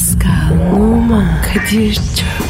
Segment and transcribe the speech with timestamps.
[0.00, 2.49] Pascal, Oman, Kadir çok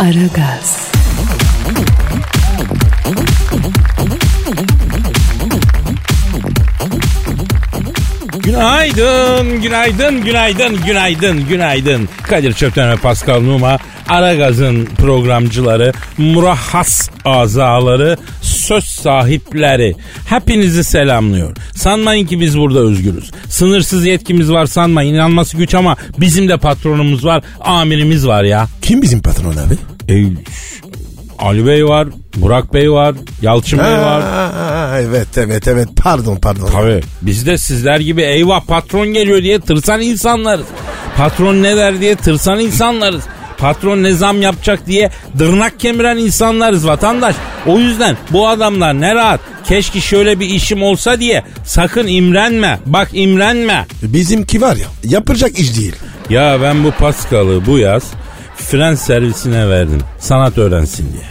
[0.00, 0.90] Aragaz,
[8.38, 12.08] Günaydın, günaydın, günaydın, günaydın, günaydın.
[12.22, 13.78] Kadir Çöpten ve Pascal Numa,
[14.08, 18.16] Aragaz'ın programcıları, murahhas azaları,
[18.70, 19.94] söz sahipleri.
[20.26, 21.56] Hepinizi selamlıyor.
[21.74, 23.30] Sanmayın ki biz burada özgürüz.
[23.48, 25.14] Sınırsız yetkimiz var sanmayın.
[25.14, 28.68] İnanması güç ama bizim de patronumuz var, amirimiz var ya.
[28.82, 29.74] Kim bizim patron abi?
[30.12, 30.26] E,
[31.38, 34.22] Ali Bey var, Burak Bey var, Yalçın Bey var.
[35.00, 36.68] Evet evet evet pardon pardon.
[36.72, 37.00] Tabii.
[37.22, 40.66] Biz de sizler gibi eyvah patron geliyor diye tırsan insanlarız.
[41.16, 43.22] Patron ne der diye tırsan insanlarız.
[43.60, 47.36] Patron ne zam yapacak diye dırnak kemiren insanlarız vatandaş.
[47.66, 49.40] O yüzden bu adamlar ne rahat.
[49.68, 52.78] Keşke şöyle bir işim olsa diye sakın imrenme.
[52.86, 53.86] Bak imrenme.
[54.02, 55.96] Bizimki var ya yapacak iş değil.
[56.30, 58.02] Ya ben bu Pascal'ı bu yaz
[58.56, 60.00] fren servisine verdim.
[60.18, 61.29] Sanat öğrensin diye.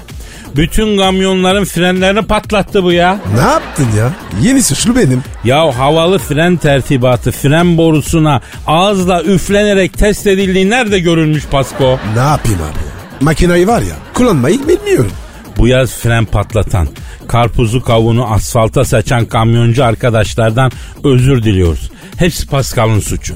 [0.56, 3.20] Bütün kamyonların frenlerini patlattı bu ya.
[3.36, 4.10] Ne yaptın ya?
[4.42, 5.24] Yeni suçlu benim.
[5.44, 12.00] Ya havalı fren tertibatı fren borusuna ağızla üflenerek test edildiği nerede görülmüş Pasko?
[12.16, 13.24] Ne yapayım abi?
[13.26, 15.12] Makinayı var ya kullanmayı bilmiyorum.
[15.58, 16.88] Bu yaz fren patlatan,
[17.28, 20.72] karpuzu kavunu asfalta saçan kamyoncu arkadaşlardan
[21.04, 21.92] özür diliyoruz.
[22.18, 23.36] Hepsi Pascal'ın suçu.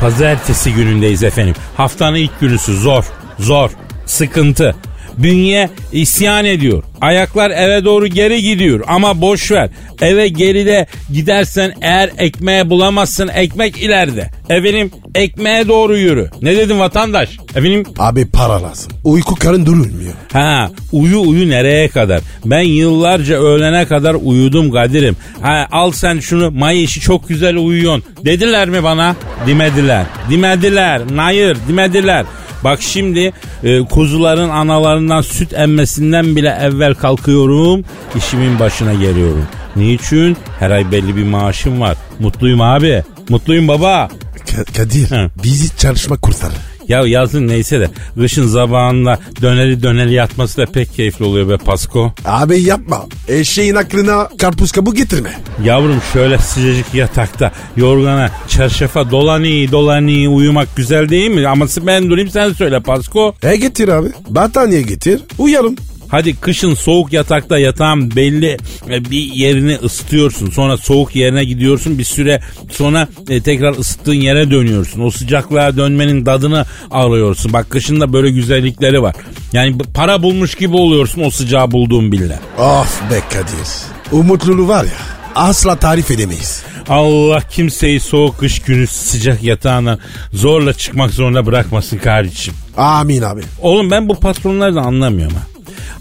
[0.00, 1.54] Pazartesi günündeyiz efendim.
[1.76, 3.04] Haftanın ilk günüsü zor,
[3.38, 3.70] zor,
[4.06, 4.74] sıkıntı.
[5.18, 6.82] Bünye isyan ediyor.
[7.00, 9.70] Ayaklar eve doğru geri gidiyor ama boş ver.
[10.00, 14.30] Eve geride gidersen eğer ekmeğe bulamazsın ekmek ileride.
[14.48, 16.30] Efendim ekmeğe doğru yürü.
[16.42, 17.28] Ne dedim vatandaş?
[17.50, 18.92] Efendim Abi para lazım.
[19.04, 20.12] Uyku karın durulmuyor.
[20.32, 22.20] Ha uyu uyu nereye kadar?
[22.44, 25.16] Ben yıllarca öğlene kadar uyudum Kadir'im.
[25.40, 28.04] Ha al sen şunu may işi çok güzel uyuyorsun.
[28.24, 29.16] Dediler mi bana?
[29.46, 30.06] Demediler.
[30.30, 31.02] Demediler.
[31.16, 32.24] Hayır demediler.
[32.64, 33.32] Bak şimdi
[33.64, 37.84] e, kuzuların analarından süt emmesinden bile evvel kalkıyorum.
[38.16, 39.46] işimin başına geliyorum.
[39.76, 40.36] Niçin?
[40.58, 41.96] Her ay belli bir maaşım var.
[42.18, 43.02] Mutluyum abi.
[43.28, 44.08] Mutluyum baba.
[44.46, 45.30] Ka- Kadir Hı.
[45.42, 46.56] bizi çalışma kurtarır.
[46.88, 47.88] Ya yazın neyse de
[48.20, 52.12] kışın zabağında döneri döneri yatması da pek keyifli oluyor be Pasko.
[52.24, 53.06] Abi yapma.
[53.28, 55.30] Eşeğin aklına karpuz kabuğu getirme.
[55.64, 61.48] Yavrum şöyle sıcacık yatakta yorgana çarşafa dolani dolani uyumak güzel değil mi?
[61.48, 63.34] Ama ben durayım sen söyle Pasko.
[63.42, 64.08] E getir abi.
[64.28, 65.20] Battaniye getir.
[65.38, 65.76] Uyalım.
[66.08, 68.56] Hadi kışın soğuk yatakta yatağın belli
[68.90, 70.50] e, bir yerini ısıtıyorsun.
[70.50, 71.98] Sonra soğuk yerine gidiyorsun.
[71.98, 75.00] Bir süre sonra e, tekrar ısıttığın yere dönüyorsun.
[75.00, 77.52] O sıcaklığa dönmenin tadını alıyorsun.
[77.52, 79.14] Bak kışın da böyle güzellikleri var.
[79.52, 82.38] Yani para bulmuş gibi oluyorsun o sıcağı bulduğun bile.
[82.58, 83.68] Of be Kadir.
[84.12, 84.90] O mutluluğu var ya
[85.34, 86.62] asla tarif edemeyiz.
[86.88, 89.98] Allah kimseyi soğuk kış günü sıcak yatağına
[90.32, 92.54] zorla çıkmak zorunda bırakmasın kardeşim.
[92.76, 93.40] Amin abi.
[93.62, 95.53] Oğlum ben bu patronları da anlamıyorum ha.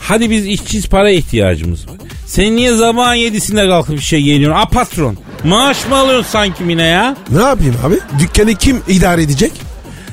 [0.07, 1.95] Hadi biz işçiyiz para ihtiyacımız var.
[2.25, 4.61] Sen niye sabahın yedisinde kalkıp bir şey geliyorsun?
[4.61, 7.15] A patron maaş mı alıyorsun sanki mine ya?
[7.31, 7.95] Ne yapayım abi?
[8.19, 9.51] Dükkanı kim idare edecek?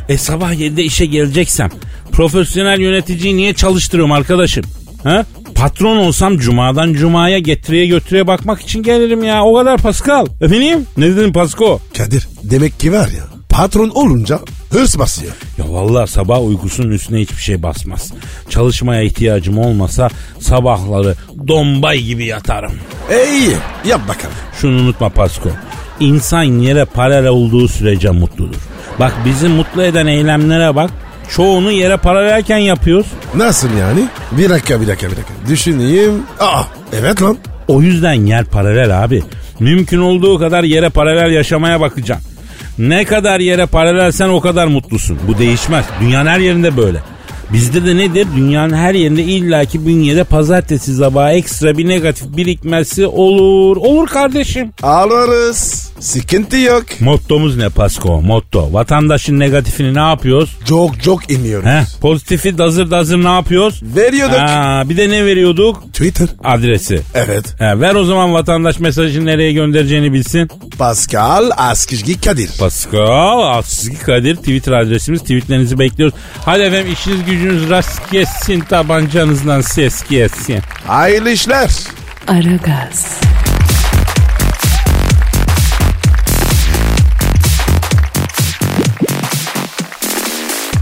[0.09, 1.71] E sabah 7'de işe geleceksem
[2.13, 4.65] profesyonel yöneticiyi niye çalıştırıyorum arkadaşım?
[5.03, 5.25] Ha?
[5.55, 9.45] Patron olsam cumadan cumaya getiriye götürüye bakmak için gelirim ya.
[9.45, 10.27] O kadar Pascal.
[10.41, 10.87] Efendim?
[10.97, 11.81] Ne dedin Pasko?
[11.99, 14.39] Kadir demek ki var ya patron olunca
[14.71, 15.33] hırs basıyor.
[15.59, 18.13] Ya vallahi sabah uykusunun üstüne hiçbir şey basmaz.
[18.49, 20.09] Çalışmaya ihtiyacım olmasa
[20.41, 21.15] sabahları
[21.49, 22.73] dombay gibi yatarım.
[23.11, 24.35] E iyi yap bakalım.
[24.61, 25.49] Şunu unutma Pasko.
[26.01, 28.61] İnsan yere paralel olduğu sürece mutludur.
[29.01, 30.91] Bak bizi mutlu eden eylemlere bak.
[31.37, 33.07] Çoğunu yere paralelken yapıyoruz.
[33.35, 34.05] Nasıl yani?
[34.33, 35.35] Bir dakika bir dakika bir dakika.
[35.49, 36.23] Düşüneyim.
[36.41, 36.63] Aa
[36.93, 37.37] evet lan.
[37.69, 39.23] O yüzden yer paralel abi.
[39.61, 42.30] Mümkün olduğu kadar yere paralel yaşamaya bakacaksın.
[42.81, 45.19] Ne kadar yere paralelsen o kadar mutlusun.
[45.29, 45.85] Bu değişmez.
[46.01, 46.99] Dünyanın her yerinde böyle.
[47.53, 48.27] Bizde de nedir?
[48.37, 53.77] Dünyanın her yerinde illaki bünyede pazartesi sabahı ekstra bir negatif birikmesi olur.
[53.77, 54.73] Olur kardeşim.
[54.83, 55.80] Alırız.
[56.01, 56.85] Sıkıntı yok.
[57.01, 58.23] Mottomuz ne Pasko?
[58.23, 58.73] Motto.
[58.73, 60.57] Vatandaşın negatifini ne yapıyoruz?
[60.69, 61.67] Çok çok iniyoruz.
[61.67, 61.83] He?
[62.01, 63.81] Pozitifi dazır dazır ne yapıyoruz?
[63.97, 64.39] Veriyorduk.
[64.39, 65.83] Ha, bir de ne veriyorduk?
[65.93, 66.29] Twitter.
[66.45, 67.01] Adresi.
[67.15, 67.55] Evet.
[67.61, 70.51] He, ver o zaman vatandaş mesajını nereye göndereceğini bilsin.
[70.79, 72.51] Pascal Askizgi Kadir.
[72.59, 75.21] Pascal Askizgi Kadir Twitter adresimiz.
[75.21, 76.15] Tweetlerinizi bekliyoruz.
[76.45, 80.59] Hadi efendim işiniz gücünüz rast gelsin tabancanızdan ses gelsin.
[80.87, 81.71] Hayırlı işler.
[82.29, 83.21] Aragaz,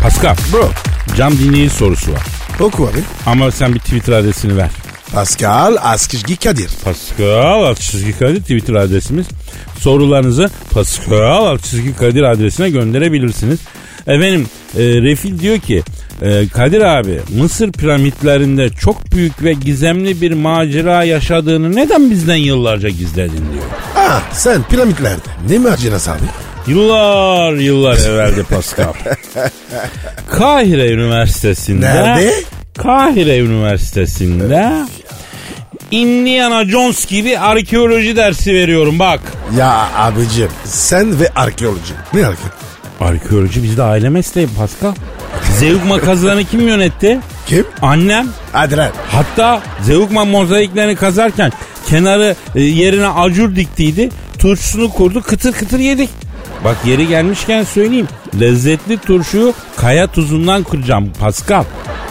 [0.09, 0.37] Pascal.
[0.53, 0.71] Bro.
[1.17, 2.23] Cam dinleyici sorusu var.
[2.61, 2.99] Oku abi.
[3.27, 4.71] Ama sen bir Twitter adresini ver.
[5.13, 6.71] Pascal Askizgi Kadir.
[6.85, 9.27] Pascal Altçizgi Kadir Twitter adresimiz.
[9.79, 13.59] Sorularınızı Pascal Altçizgi Kadir adresine gönderebilirsiniz.
[14.07, 14.47] Efendim
[14.79, 15.83] e, Refil diyor ki
[16.23, 22.89] e, Kadir abi Mısır piramitlerinde çok büyük ve gizemli bir macera yaşadığını neden bizden yıllarca
[22.89, 23.65] gizledin diyor.
[23.97, 25.29] Ah sen piramitlerde.
[25.51, 26.19] Ne macerası abi?
[26.69, 28.93] Yıllar yıllar evveldi Pascal.
[30.31, 32.35] Kahire Üniversitesi'nde Nerede?
[32.79, 34.73] Kahire Üniversitesi'nde
[35.91, 39.21] Indiana Jones gibi arkeoloji dersi veriyorum bak.
[39.59, 41.95] Ya abicim sen ve arkeoloji.
[42.15, 42.59] Ne arkeoloji?
[43.01, 44.95] Arkeoloji bizde aile mesleği Pascal.
[45.59, 47.21] Zeugma kazılarını kim yönetti?
[47.47, 47.67] Kim?
[47.83, 48.29] Annem.
[48.53, 48.91] Hadi lan.
[49.11, 51.53] Hatta Zeugma mozaiklerini kazarken
[51.87, 54.11] kenarı e, yerine acur diktiydi.
[54.39, 56.11] Turşusunu kurdu kıtır kıtır yedik.
[56.65, 58.09] Bak yeri gelmişken söyleyeyim.
[58.41, 61.65] Lezzetli turşuyu kaya tuzundan kıracağım Pascal.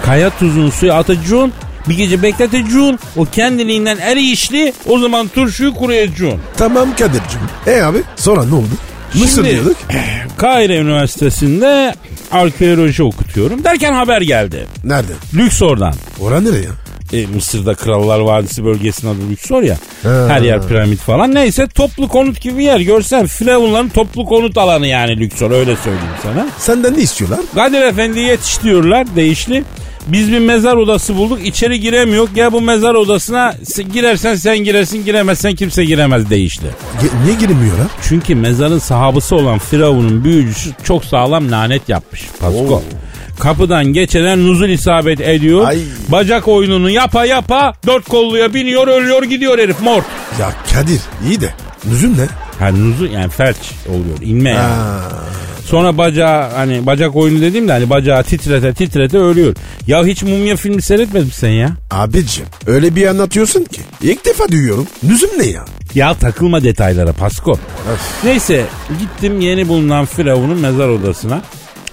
[0.05, 1.53] Kaya tuzunu suya atacaksın.
[1.89, 2.99] Bir gece bekleteceksin.
[3.17, 4.73] O kendiliğinden eriyişli.
[4.89, 6.39] O zaman turşuyu kuruyacaksın.
[6.57, 7.41] Tamam Kadir'cim.
[7.67, 8.67] E abi sonra ne oldu?
[9.13, 9.77] Mısır Şimdi- diyorduk.
[10.37, 11.95] Kahire Üniversitesi'nde
[12.31, 13.63] arkeoloji okutuyorum.
[13.63, 14.67] Derken haber geldi.
[14.83, 15.11] Nerede?
[15.33, 15.93] Lüksor'dan.
[16.19, 16.67] Oran nereye?
[17.13, 19.77] E, Mısır'da Krallar Vadisi bölgesinin adı Lüksor ya.
[20.03, 20.25] Ha.
[20.29, 21.33] Her yer piramit falan.
[21.35, 22.79] Neyse toplu konut gibi bir yer.
[22.79, 26.47] Görsen Firavunların toplu konut alanı yani Lüksor öyle söyleyeyim sana.
[26.57, 27.39] Senden ne istiyorlar?
[27.55, 29.63] Kadir Efendi yetiştiriyorlar değişli.
[30.07, 31.39] Biz bir mezar odası bulduk.
[31.47, 32.27] İçeri giremiyor.
[32.35, 36.65] Gel bu mezar odasına se- girersen sen girersin giremezsen kimse giremez değişli.
[37.01, 37.87] Ge- niye girmiyorlar?
[38.09, 42.25] Çünkü mezarın sahabısı olan Firavun'un büyücüsü çok sağlam lanet yapmış.
[42.39, 42.59] Pasko.
[42.75, 42.81] Oo.
[43.39, 45.67] Kapıdan geçene nuzul isabet ediyor.
[45.67, 45.77] Ay.
[46.09, 50.05] Bacak oyununu yapa yapa dört kolluya biniyor ölüyor gidiyor herif mort.
[50.39, 51.49] Ya Kadir iyi de.
[51.85, 52.25] Nüzüm ne?
[52.59, 53.57] Ha nuzul yani felç
[53.89, 54.59] oluyor inme yani.
[54.59, 55.01] Ha.
[55.65, 59.55] Sonra bacağı hani bacak oyunu dediğimde hani bacağı titrete titrete ölüyor.
[59.87, 61.69] Ya hiç mumya filmi seyretmedin sen ya?
[61.91, 63.81] Abicim öyle bir anlatıyorsun ki.
[64.01, 64.87] İlk defa duyuyorum.
[65.03, 65.65] Nüzüm ne ya?
[65.95, 67.59] Ya takılma detaylara Pasko.
[68.23, 68.65] Neyse
[68.99, 71.41] gittim yeni bulunan Firavun'un mezar odasına.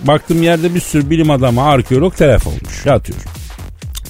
[0.07, 3.19] Baktım yerde bir sürü bilim adamı arkeolog telef olmuş yatıyor.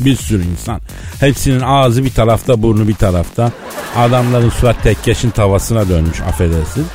[0.01, 0.81] Bir sürü insan.
[1.21, 3.53] Hepsinin ağzı bir tarafta burnu bir tarafta.
[3.97, 6.87] Adamların surat tekkeşin tavasına dönmüş affedersin.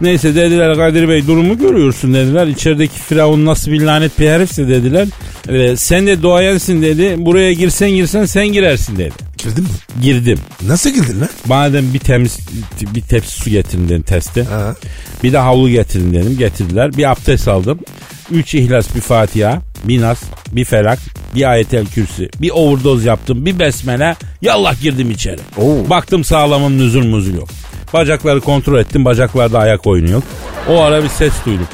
[0.00, 2.46] Neyse dediler Kadir Bey durumu görüyorsun dediler.
[2.46, 5.08] İçerideki Firavun nasıl bir lanet bir herifse dediler.
[5.48, 7.14] Ee, sen de doğayensin dedi.
[7.18, 9.12] Buraya girsen girsen sen girersin dedi.
[9.38, 9.70] Girdin mi?
[10.02, 10.38] Girdim.
[10.66, 11.72] Nasıl girdin lan?
[11.72, 12.38] Dedim bir temiz
[12.94, 14.42] bir tepsi su getirin dedim testi.
[14.42, 14.74] Ha.
[15.22, 16.38] Bir de havlu getirin dedim.
[16.38, 16.92] Getirdiler.
[16.96, 17.78] Bir abdest aldım.
[18.32, 19.58] Üç ihlas bir Fatiha.
[19.84, 20.22] Bir nas.
[20.52, 20.98] Bir felak.
[21.34, 22.28] Bir ayetel kürsi.
[22.40, 23.46] Bir overdose yaptım.
[23.46, 24.16] Bir besmele.
[24.42, 25.40] Yallah girdim içeri.
[25.56, 25.90] Oo.
[25.90, 27.48] Baktım sağlamım nüzul muzul yok.
[27.92, 29.04] Bacakları kontrol ettim.
[29.04, 30.22] Bacaklarda ayak oynuyor.
[30.68, 31.66] O ara bir ses duydum.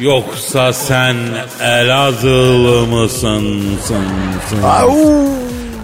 [0.00, 1.16] Yoksa sen
[1.62, 3.62] Elazığlı mısın?
[3.84, 4.04] Sın,
[4.50, 4.58] sın.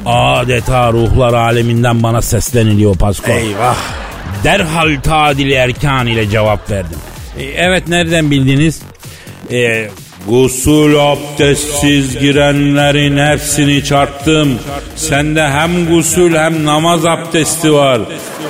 [0.07, 3.31] Adeta ruhlar aleminden bana sesleniliyor Pasko.
[3.33, 3.77] Eyvah.
[4.45, 6.99] Derhal tadili erkan ile cevap verdim.
[7.39, 8.83] E, evet nereden bildiniz?
[9.53, 9.89] E,
[10.29, 14.49] gusül abdestsiz girenlerin hepsini çarptım.
[14.97, 18.01] Sende hem gusül hem namaz abdesti var.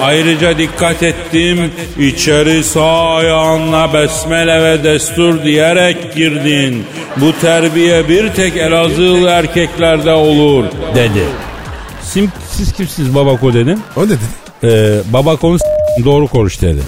[0.02, 1.72] Ayrıca dikkat ettim.
[1.98, 6.84] İçeri sağ ayağınla besmele ve destur diyerek girdin.
[7.16, 11.22] Bu terbiye bir tek Elazığlı erkeklerde olur dedi.
[12.02, 13.80] Sim, siz kimsiniz babako dedim.
[13.96, 14.18] O ne dedi?
[14.64, 16.78] Ee, babakonu s- doğru konuş dedi.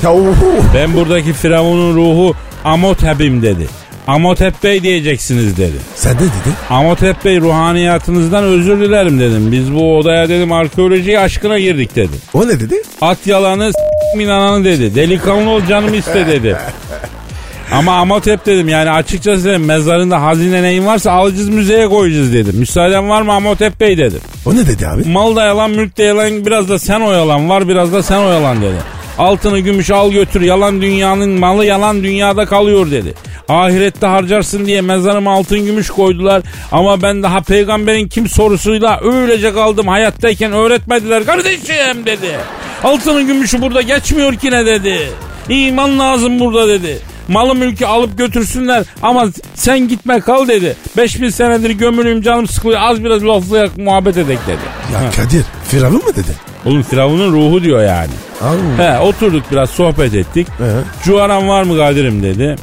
[0.75, 2.35] Ben buradaki Firavun'un ruhu
[2.65, 3.69] Amotep'im dedi.
[4.09, 5.77] Amotep Bey diyeceksiniz dedi.
[5.95, 6.55] Sen ne dedin?
[6.71, 9.53] Amotep Bey ruhaniyatınızdan özür dilerim dedim.
[9.53, 12.13] Biz bu odaya dedim arkeoloji aşkına girdik dedi.
[12.35, 12.75] O ne dedi?
[13.01, 14.95] At yalanı s- inananı dedi.
[14.95, 16.57] Delikanlı ol canım iste dedi.
[17.73, 22.57] Ama Amotep dedim yani açıkçası dedim mezarında hazine neyin varsa alacağız müzeye koyacağız dedim.
[22.59, 24.21] Müsaaden var mı Amotep Bey dedim.
[24.47, 25.05] O ne dedi abi?
[25.09, 28.63] Mal da yalan mülk de yalan biraz da sen oyalan var biraz da sen oyalan
[28.63, 28.77] dedi.
[29.19, 33.15] Altını gümüş al götür yalan dünyanın malı yalan dünyada kalıyor dedi.
[33.49, 39.89] Ahirette harcarsın diye mezarıma altın gümüş koydular ama ben daha peygamberin kim sorusuyla öylece kaldım
[39.89, 42.37] hayattayken öğretmediler kardeşim dedi.
[42.85, 44.99] Altının gümüşü burada geçmiyor ki ne dedi.
[45.49, 46.99] İman lazım burada dedi.
[47.29, 50.77] Malı mülkü alıp götürsünler ama sen gitme kal dedi.
[50.97, 54.59] 5000 senedir gömülüyüm canım sıkılıyor az biraz laflayak muhabbet edek dedi.
[54.95, 56.49] Ya Kadir Firavun mu dedi?
[56.67, 58.11] Oğlum Firavun'un ruhu diyor yani.
[58.77, 60.47] He oturduk biraz sohbet ettik.
[60.61, 60.85] Evet.
[61.05, 62.57] Cuvaran var mı Kadir'im dedi.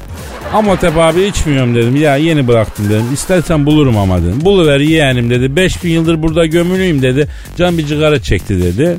[0.53, 1.95] Ama tepe abi içmiyorum dedim.
[1.95, 3.13] Ya yeni bıraktım dedim.
[3.13, 4.41] İstersen bulurum ama dedim.
[4.41, 5.55] Buluver yeğenim dedi.
[5.55, 7.27] 5000 yıldır burada gömülüyüm dedi.
[7.57, 8.97] Can bir cigara çekti dedi.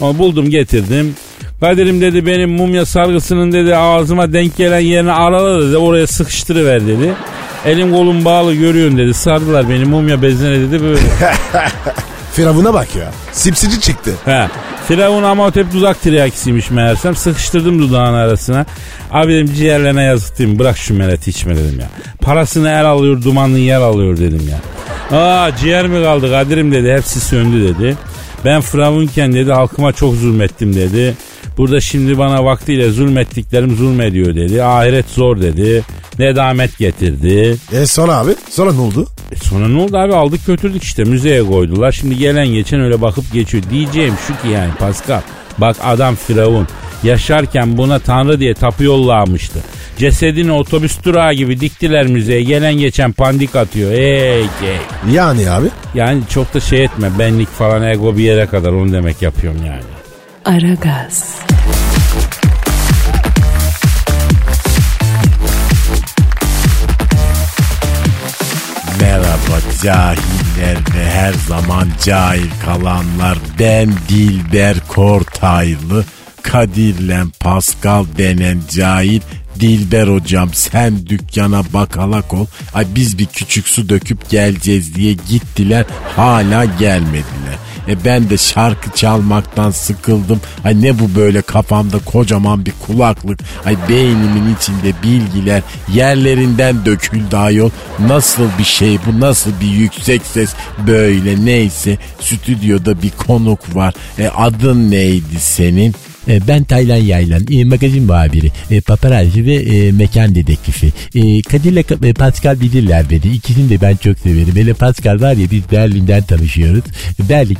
[0.00, 1.14] Ama buldum getirdim.
[1.60, 5.76] Kadir'im dedi benim mumya sargısının dedi ağzıma denk gelen yerini arala dedi.
[5.76, 7.12] Oraya sıkıştırıver dedi.
[7.66, 9.14] Elim kolum bağlı görüyorsun dedi.
[9.14, 11.00] Sardılar beni mumya bezine dedi böyle.
[12.38, 13.10] Firavun'a bak ya.
[13.32, 14.10] Sipsici çıktı.
[14.24, 14.48] He.
[14.88, 17.16] Firavun Amotep tuzak tiryakisiymiş meğersem.
[17.16, 18.66] Sıkıştırdım dudağın arasına.
[19.12, 20.38] Abi dedim ciğerlerine yazık?
[20.38, 21.88] Bırak şu meleti içme dedim ya.
[22.20, 24.58] Parasını el alıyor dumanını yer alıyor dedim ya.
[25.18, 26.92] Aa ciğer mi kaldı Kadir'im dedi.
[26.92, 27.96] Hepsi söndü dedi.
[28.44, 31.14] Ben Firavunken dedi halkıma çok zulmettim dedi.
[31.58, 34.62] Burada şimdi bana vaktiyle zulmettiklerim zulmediyor dedi.
[34.62, 35.84] Ahiret zor dedi.
[36.18, 37.56] Nedamet getirdi.
[37.72, 38.30] E sonra abi?
[38.50, 39.06] Sonra ne oldu?
[39.32, 41.92] E sonra ne oldu abi aldık götürdük işte müzeye koydular.
[41.92, 43.64] Şimdi gelen geçen öyle bakıp geçiyor.
[43.70, 45.20] Diyeceğim şu ki yani Pascal.
[45.58, 46.68] Bak adam Firavun.
[47.02, 49.58] Yaşarken buna tanrı diye tapu yollamıştı.
[49.98, 52.42] Cesedini otobüs durağı gibi diktiler müzeye.
[52.42, 53.92] Gelen geçen pandik atıyor.
[53.92, 54.46] Ey ey.
[55.12, 55.66] Yani abi?
[55.94, 57.10] Yani çok da şey etme.
[57.18, 59.82] Benlik falan ego bir yere kadar onu demek yapıyorum yani.
[60.44, 61.38] Aragaz,
[69.82, 73.38] cahiller ve her zaman cahil kalanlar.
[73.58, 76.04] Ben Dilber Kortaylı.
[76.42, 79.20] Kadir'le Pascal denen cahil
[79.60, 82.46] Dilber hocam sen dükkana bakalak ol.
[82.74, 87.58] Ay biz bir küçük su döküp geleceğiz diye gittiler hala gelmediler.
[87.88, 90.40] E ben de şarkı çalmaktan sıkıldım.
[90.64, 93.40] Ay ne bu böyle kafamda kocaman bir kulaklık.
[93.66, 95.62] Ay beynimin içinde bilgiler
[95.94, 97.70] yerlerinden döküldü ayol.
[97.98, 100.54] Nasıl bir şey bu nasıl bir yüksek ses
[100.86, 101.98] böyle neyse.
[102.20, 103.94] Stüdyoda bir konuk var.
[104.18, 105.94] E adın neydi senin?
[106.28, 110.86] E, Ben Taylan Yaylan, e, magazin muhabiri, e, paparazzi ve e, mekan dedektifi.
[111.14, 113.32] E, Kadir'le Ka- e, Pascal bilirler beni.
[113.34, 114.56] İkisini de ben çok severim.
[114.56, 116.84] Hele Pascal var ya biz Berlin'den tanışıyoruz.
[117.28, 117.58] Berlin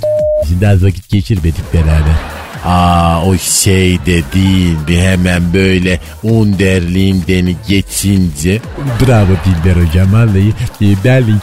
[0.61, 2.15] daha vakit geçirmedik beraber.
[2.65, 8.59] Aa o şey de değil bir hemen böyle underliğimdeni geçince
[9.01, 10.49] Bravo Dilber hocam vallahi.
[10.83, 11.39] E, Berlin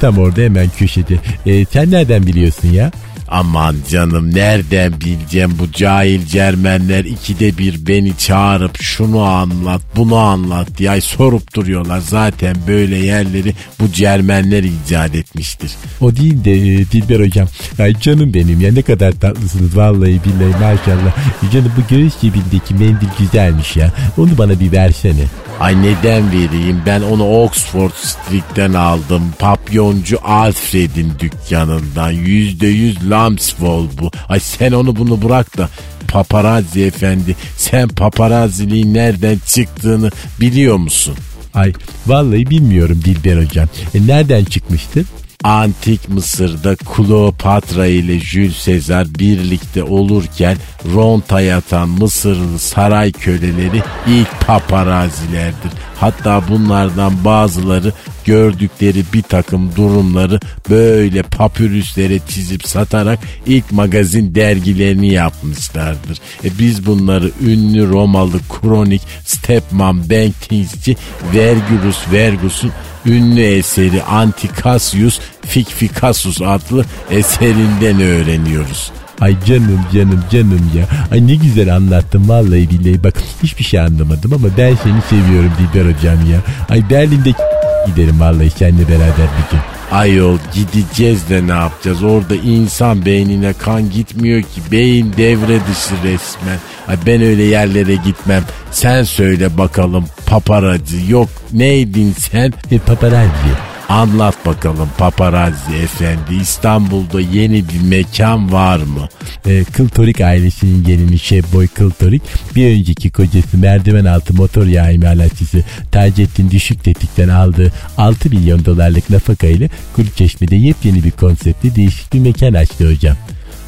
[0.00, 1.14] tam orada hemen köşede.
[1.46, 2.90] E, sen nereden biliyorsun ya?
[3.28, 10.68] Aman canım nereden bileceğim bu cahil cermenler ikide bir beni çağırıp şunu anlat bunu anlat
[10.78, 11.98] diye sorup duruyorlar.
[11.98, 15.70] Zaten böyle yerleri bu cermenler icat etmiştir.
[16.00, 17.48] O değil de e, Dilber hocam.
[17.78, 21.12] Ay canım benim ya ne kadar tatlısınız vallahi billahi maşallah.
[21.48, 23.92] E, Canım bu göğüs cebindeki mendil güzelmiş ya.
[24.18, 25.24] Onu bana bir versene.
[25.60, 29.22] Ay neden vereyim ben onu Oxford Street'ten aldım.
[29.38, 32.10] Papyoncu Alfred'in dükkanından.
[32.10, 34.10] Yüzde yüz Lamswool bu.
[34.28, 35.68] Ay sen onu bunu bırak da
[36.08, 41.14] paparazzi efendi sen paparazziliğin nereden çıktığını biliyor musun?
[41.54, 41.72] Ay
[42.06, 43.68] vallahi bilmiyorum Dilber hocam.
[43.94, 45.06] E, nereden çıkmıştın?
[45.44, 50.56] Antik Mısır'da Kleopatra ile Jules Sezar birlikte olurken
[50.94, 55.70] ronta yatan Mısırlı saray köleleri ilk paparazilerdir.
[56.00, 57.92] Hatta bunlardan bazıları
[58.24, 66.18] gördükleri bir takım durumları böyle papürüslere çizip satarak ilk magazin dergilerini yapmışlardır.
[66.44, 70.96] E biz bunları ünlü Romalı kronik Stepman Benkins'ci
[71.34, 72.72] Vergilius Vergus'un
[73.06, 78.92] ünlü eseri Antikasius Fikfikasus adlı eserinden öğreniyoruz.
[79.24, 80.84] Ay canım canım canım ya.
[81.12, 83.04] Ay ne güzel anlattın vallahi billahi.
[83.04, 86.40] Bak hiçbir şey anlamadım ama ben seni seviyorum Dilber hocam ya.
[86.68, 87.32] Ay Berlin'de
[87.86, 89.60] giderim vallahi seninle beraber bir gün.
[89.92, 92.02] Ayol gideceğiz de ne yapacağız?
[92.02, 94.60] Orada insan beynine kan gitmiyor ki.
[94.72, 96.58] Beyin devre dışı resmen.
[96.88, 98.42] Ay ben öyle yerlere gitmem.
[98.70, 100.96] Sen söyle bakalım paparacı.
[101.08, 102.52] Yok neydin sen?
[102.70, 103.73] E, paparazzi.
[103.88, 106.34] Anlat bakalım paparazzi efendi.
[106.40, 109.08] İstanbul'da yeni bir mekan var mı?
[109.46, 112.22] E, Kıltorik ailesinin gelini Şebboy Kıltorik
[112.56, 119.10] bir önceki kocası merdiven altı motor yağı imalatçısı Taceddin Düşük Tetik'ten aldığı 6 milyon dolarlık
[119.10, 123.16] nafaka ile Kuruçeşme'de yepyeni bir konseptli değişik bir mekan açtı hocam.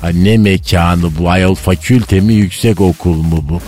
[0.01, 1.31] Ha, ne mekanı bu?
[1.31, 3.61] Ayol fakülte mi yüksek okul mu bu?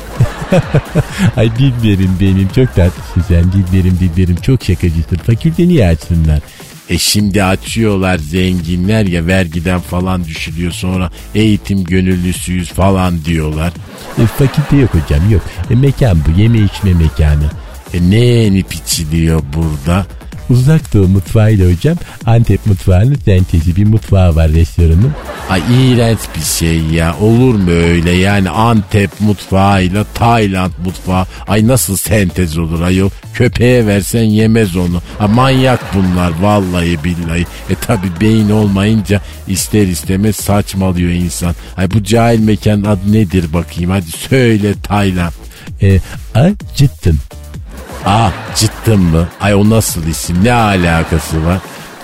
[1.36, 5.16] Ay Dilberim benim çok tatlısın sen Dilberim Dilberim çok şakacısın.
[5.16, 6.40] Fakülte niye açsınlar?
[6.88, 13.72] E şimdi açıyorlar zenginler ya vergiden falan düşülüyor sonra eğitim gönüllüsüyüz falan diyorlar.
[14.18, 15.42] E, fakülte yok hocam yok.
[15.70, 17.50] E, mekan bu yeme içme mekanı.
[17.94, 20.06] E ne yenip içiliyor burada?
[20.50, 25.12] Uzak Doğu mutfağıyla hocam Antep mutfağının sentezi bir mutfağı var restoranın.
[25.50, 27.16] Ay iğrenç bir şey ya.
[27.20, 31.26] Olur mu öyle yani Antep mutfağıyla Tayland mutfağı.
[31.48, 33.10] Ay nasıl sentez olur ayol.
[33.34, 35.02] Köpeğe versen yemez onu.
[35.18, 37.46] Ha, manyak bunlar vallahi billahi.
[37.70, 41.54] E tabi beyin olmayınca ister istemez saçmalıyor insan.
[41.76, 45.32] Ay bu cahil mekanın adı nedir bakayım hadi söyle Tayland.
[45.82, 46.00] E,
[46.34, 47.14] a, cidden.
[48.06, 49.28] Aa cidden mı?
[49.40, 51.58] Ay o nasıl isim ne alakası var?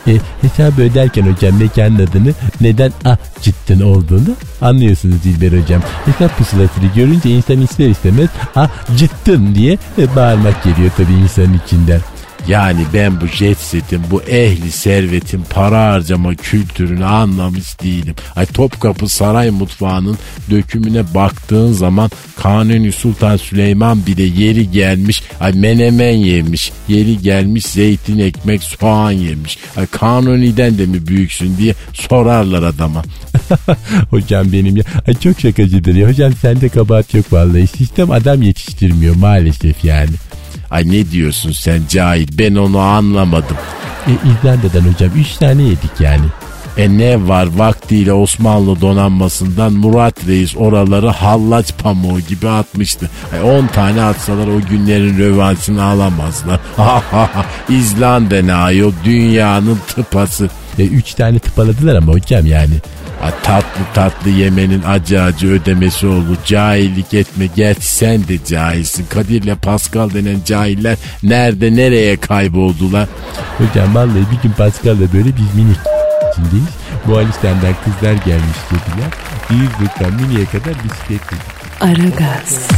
[0.07, 5.83] E, hesabı öderken hocam mekanın adını neden ah cidden olduğunu anlıyorsunuz Dilber hocam.
[6.05, 12.01] Hesap pusulasını görünce insan ister istemez ah cidden diye e, bağırmak geliyor tabii insanın içinden.
[12.49, 18.15] Yani ben bu jet setin, bu ehli servetin para harcama kültürünü anlamış değilim.
[18.37, 20.19] Ay Topkapı Saray Mutfağı'nın
[20.51, 26.73] dökümüne baktığın zaman Kanuni Sultan Süleyman bile yeri gelmiş ay menemen yemiş.
[26.89, 29.59] Yeri gelmiş zeytin ekmek soğan yemiş.
[29.77, 33.03] Ay Kanuni'den de mi büyüksün diye sorarlar adama.
[34.11, 36.09] hocam benim ya ay çok şakacıdır ya.
[36.09, 37.67] Hocam sende kabahat yok vallahi.
[37.67, 40.13] Sistem adam yetiştirmiyor maalesef yani.
[40.71, 43.57] Ay ne diyorsun sen cahil ben onu anlamadım.
[44.07, 46.27] E, İzlanda'dan hocam 3 tane yedik yani.
[46.77, 53.11] E ne var vaktiyle Osmanlı donanmasından Murat Reis oraları hallaç pamuğu gibi atmıştı.
[53.45, 56.61] 10 tane atsalar o günlerin rövanşını alamazlar.
[57.69, 60.51] İzlanda ne ayol dünyanın tıpası.
[60.79, 62.75] E, üç tane tıpaladılar ama hocam yani.
[63.21, 66.37] Ha, tatlı tatlı yemenin acı acı ödemesi olur.
[66.47, 67.47] Cahillik etme.
[67.57, 69.07] Gerçi sen de cahilsin.
[69.07, 73.09] Kadir'le Pascal denen cahiller nerede nereye kayboldular?
[73.59, 75.73] Hocam vallahi bir gün Pascal'la böyle biz mini
[76.33, 76.69] içindeyiz.
[77.07, 79.11] Moğolistan'dan kızlar gelmiş dediler.
[79.51, 81.55] İzmir'den Mini'ye kadar bisiklet dedik.
[81.81, 82.69] Aragaz,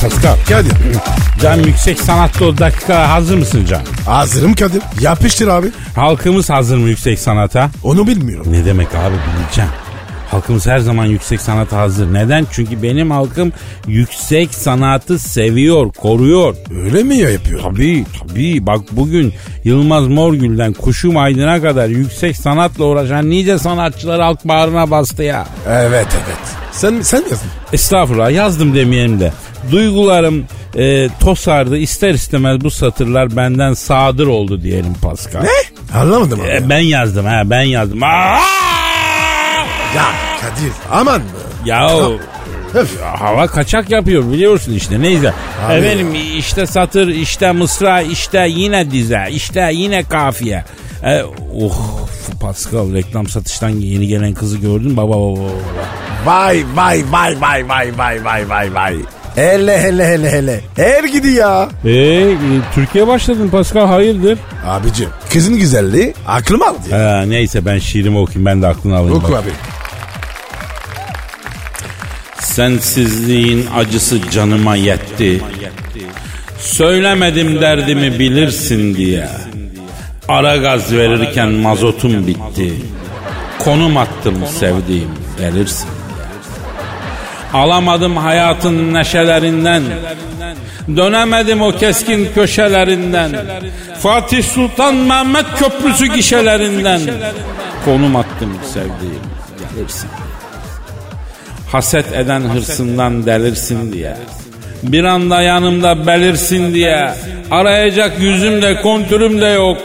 [0.00, 0.36] Pascal.
[0.48, 0.72] Kadir.
[1.42, 3.82] Can yüksek sanatta o dakika hazır mısın Can?
[4.06, 4.82] Hazırım Kadir.
[5.00, 5.66] Yapıştır abi.
[5.96, 7.70] Halkımız hazır mı yüksek sanata?
[7.84, 8.52] Onu bilmiyorum.
[8.52, 9.70] Ne demek abi bileceğim.
[10.30, 12.14] Halkımız her zaman yüksek sanata hazır.
[12.14, 12.46] Neden?
[12.52, 13.52] Çünkü benim halkım
[13.86, 16.56] yüksek sanatı seviyor, koruyor.
[16.84, 17.60] Öyle mi ya yapıyor?
[17.62, 18.66] Tabii tabii.
[18.66, 25.22] Bak bugün Yılmaz Morgül'den Kuşum Aydın'a kadar yüksek sanatla uğraşan nice sanatçılar halk bağrına bastı
[25.22, 25.46] ya.
[25.68, 26.59] Evet evet.
[26.80, 27.50] Sen sen yazdın.
[27.72, 29.32] Estağfurullah yazdım demeyelim de.
[29.72, 30.44] Duygularım
[30.76, 31.76] e, tosardı.
[31.76, 35.42] İster istemez bu satırlar benden sadır oldu diyelim Pascal.
[35.42, 35.98] Ne?
[35.98, 36.48] Anlamadım abi.
[36.48, 38.02] E, ben yazdım ha ben yazdım.
[38.02, 38.38] Aa!
[39.96, 40.04] Ya
[40.40, 41.22] Kadir aman?
[41.64, 41.90] Ya
[42.74, 43.00] Öf.
[43.02, 45.32] hava kaçak yapıyor biliyorsun işte neyse.
[45.66, 45.74] Abi.
[45.74, 50.64] Efendim işte satır işte mısra işte yine dize işte yine kafiye.
[51.04, 51.22] E,
[51.60, 52.00] oh
[52.40, 55.50] Pascal reklam satıştan yeni gelen kızı gördün baba baba baba.
[56.26, 58.96] Vay vay vay vay vay vay vay vay vay.
[59.34, 60.60] Hele hele hele hele.
[60.76, 61.68] Her gidi ya.
[61.84, 62.36] E, e,
[62.74, 64.38] Türkiye başladın Pascal hayırdır?
[64.66, 66.98] Abicim kızın güzelliği aklım aldı ya.
[66.98, 69.16] Ha, neyse ben şiirimi okuyayım ben de aklını alayım.
[69.16, 69.42] Oku bak.
[69.42, 69.50] abi.
[72.40, 75.40] Sensizliğin acısı canıma yetti.
[76.58, 79.28] Söylemedim derdimi bilirsin diye.
[80.28, 82.72] Ara gaz verirken mazotum bitti.
[83.58, 85.88] Konum attım sevdiğim gelirsin.
[87.52, 89.82] Alamadım hayatın neşelerinden.
[90.96, 93.30] Dönemedim o keskin köşelerinden.
[93.98, 97.00] Fatih Sultan Mehmet Köprüsü gişelerinden.
[97.84, 99.22] Konum attım sevdiğim
[99.58, 100.10] gelirsin.
[101.72, 104.16] Haset eden hırsından delirsin diye.
[104.82, 107.10] Bir anda yanımda belirsin diye.
[107.50, 109.78] Arayacak yüzüm de kontürüm de yok.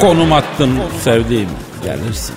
[0.00, 0.70] Konum attım
[1.04, 1.48] sevdiğim
[1.84, 2.34] gelirsin.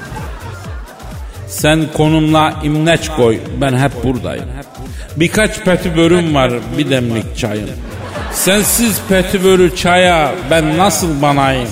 [1.47, 4.45] Sen konumla imleç koy ben hep buradayım.
[5.17, 7.69] Birkaç petibörüm var bir demlik çayım.
[8.31, 11.69] Sensiz petibörü çaya ben nasıl banayım?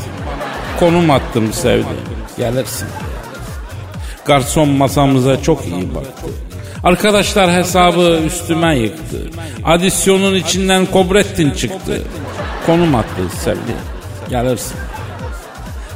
[0.79, 1.85] Konum attım sevdiğim
[2.37, 2.87] gelirsin.
[4.25, 6.27] Garson masamıza çok iyi baktı.
[6.83, 9.17] Arkadaşlar hesabı üstüme yıktı.
[9.63, 12.01] Adisyonun içinden Kobrettin çıktı.
[12.65, 13.79] Konum attı sevdiğim.
[14.29, 14.77] Gelirsin.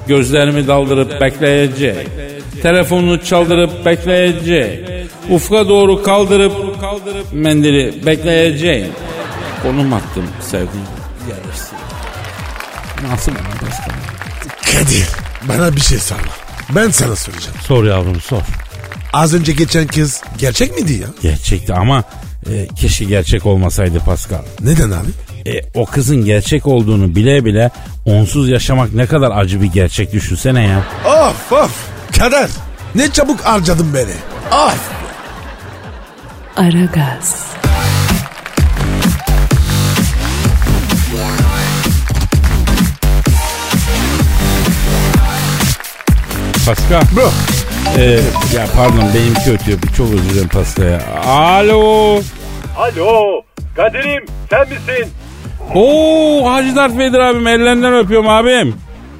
[0.07, 2.07] Gözlerimi daldırıp bekleyecek.
[2.61, 4.89] Telefonunu çaldırıp bekleyecek.
[5.29, 6.53] Ufka doğru kaldırıp
[7.31, 8.91] mendili bekleyeceğim.
[9.63, 10.87] Konum attım sevdiğim.
[11.27, 11.77] Gelirsin.
[13.11, 13.95] Nasıl bana Pascal?
[14.73, 15.07] Kadir
[15.43, 16.21] bana bir şey sorma.
[16.69, 17.57] Ben sana soracağım.
[17.67, 18.41] Sor yavrum sor.
[19.13, 21.07] Az önce geçen kız gerçek miydi ya?
[21.21, 22.03] Gerçekti ama
[22.51, 24.41] e, keşke gerçek olmasaydı Pascal.
[24.61, 25.09] Neden abi?
[25.49, 27.71] E, o kızın gerçek olduğunu bile bile
[28.05, 30.83] onsuz yaşamak ne kadar acı bir gerçek düşünsene ya.
[31.05, 31.94] Of of.
[32.19, 32.49] Kader.
[32.95, 34.13] Ne çabuk harcadın beni.
[34.51, 34.89] Of.
[36.57, 37.45] Aragaz,
[46.65, 47.01] Pascal.
[47.15, 47.29] Bro.
[47.97, 48.03] e,
[48.55, 49.79] ya pardon benimki ötüyor.
[49.97, 51.01] Çok özür dilerim Pascal ya.
[51.25, 52.21] Alo.
[52.77, 53.41] Alo
[53.75, 55.13] Kadir'im sen misin?
[55.75, 58.75] Oo Hacı Dert Vedir abim ellerinden öpüyorum abim.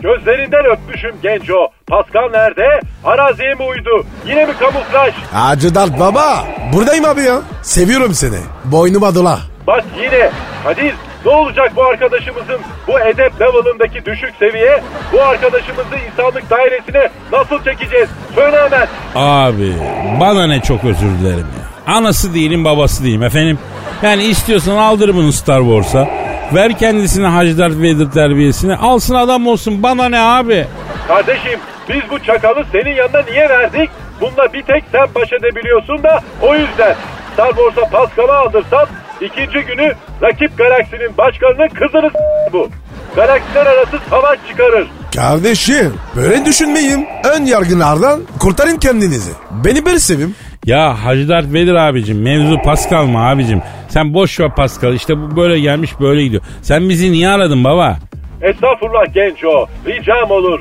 [0.06, 1.68] Gözlerinden öpmüşüm genco.
[1.88, 2.80] Pascal nerede?
[3.04, 4.06] Araziye mi uydu?
[4.26, 5.14] Yine mi kamuflaj?
[5.34, 6.46] Hacı Dert baba.
[6.74, 7.42] Buradayım abi ya.
[7.62, 8.40] Seviyorum seni.
[8.66, 9.40] Boynuma dola.
[9.68, 10.30] Bak yine.
[10.64, 10.94] Kadir
[11.26, 14.84] ne olacak bu arkadaşımızın bu edep level'ındaki düşük seviye?
[15.14, 18.10] Bu arkadaşımızı insanlık dairesine nasıl çekeceğiz?
[18.36, 18.88] Söyle hemen.
[19.16, 19.74] Abi
[20.20, 21.94] bana ne çok özür dilerim ya.
[21.94, 23.60] Anası değilim babası değilim efendim.
[24.04, 26.25] Yani istiyorsan aldır bunu Star Wars'a.
[26.54, 28.76] Ver kendisine Hacı Dert Vader terbiyesini.
[28.76, 30.66] Alsın adam olsun bana ne abi.
[31.08, 33.90] Kardeşim biz bu çakalı senin yanına niye verdik?
[34.22, 36.96] Bununla bir tek sen baş edebiliyorsun da o yüzden.
[37.34, 38.88] Star Wars'a Pascal'ı aldırsan
[39.22, 42.70] ikinci günü rakip galaksinin başkanının kızını s- bu.
[43.16, 44.88] Galaksiler arası savaş çıkarır.
[45.16, 47.08] Kardeşim böyle düşünmeyin.
[47.36, 49.32] Ön yargılardan kurtarın kendinizi.
[49.52, 50.36] Beni bir sevim.
[50.66, 53.62] Ya Hacı Dert Vedir abicim mevzu Pascal mı abicim?
[53.90, 56.44] Sen boş ver Pascal işte bu böyle gelmiş böyle gidiyor.
[56.62, 57.98] Sen bizi niye aradın baba?
[58.42, 59.68] Estağfurullah genco.
[59.88, 60.60] Ricam olur.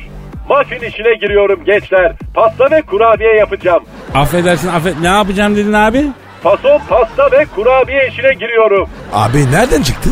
[0.48, 2.12] Muffin işine giriyorum gençler.
[2.34, 3.84] Pasta ve kurabiye yapacağım.
[4.14, 6.04] Affedersin affet ne yapacağım dedin abi?
[6.42, 8.88] Fason pasta ve kurabiye işine giriyorum.
[9.12, 10.10] Abi nereden çıktı?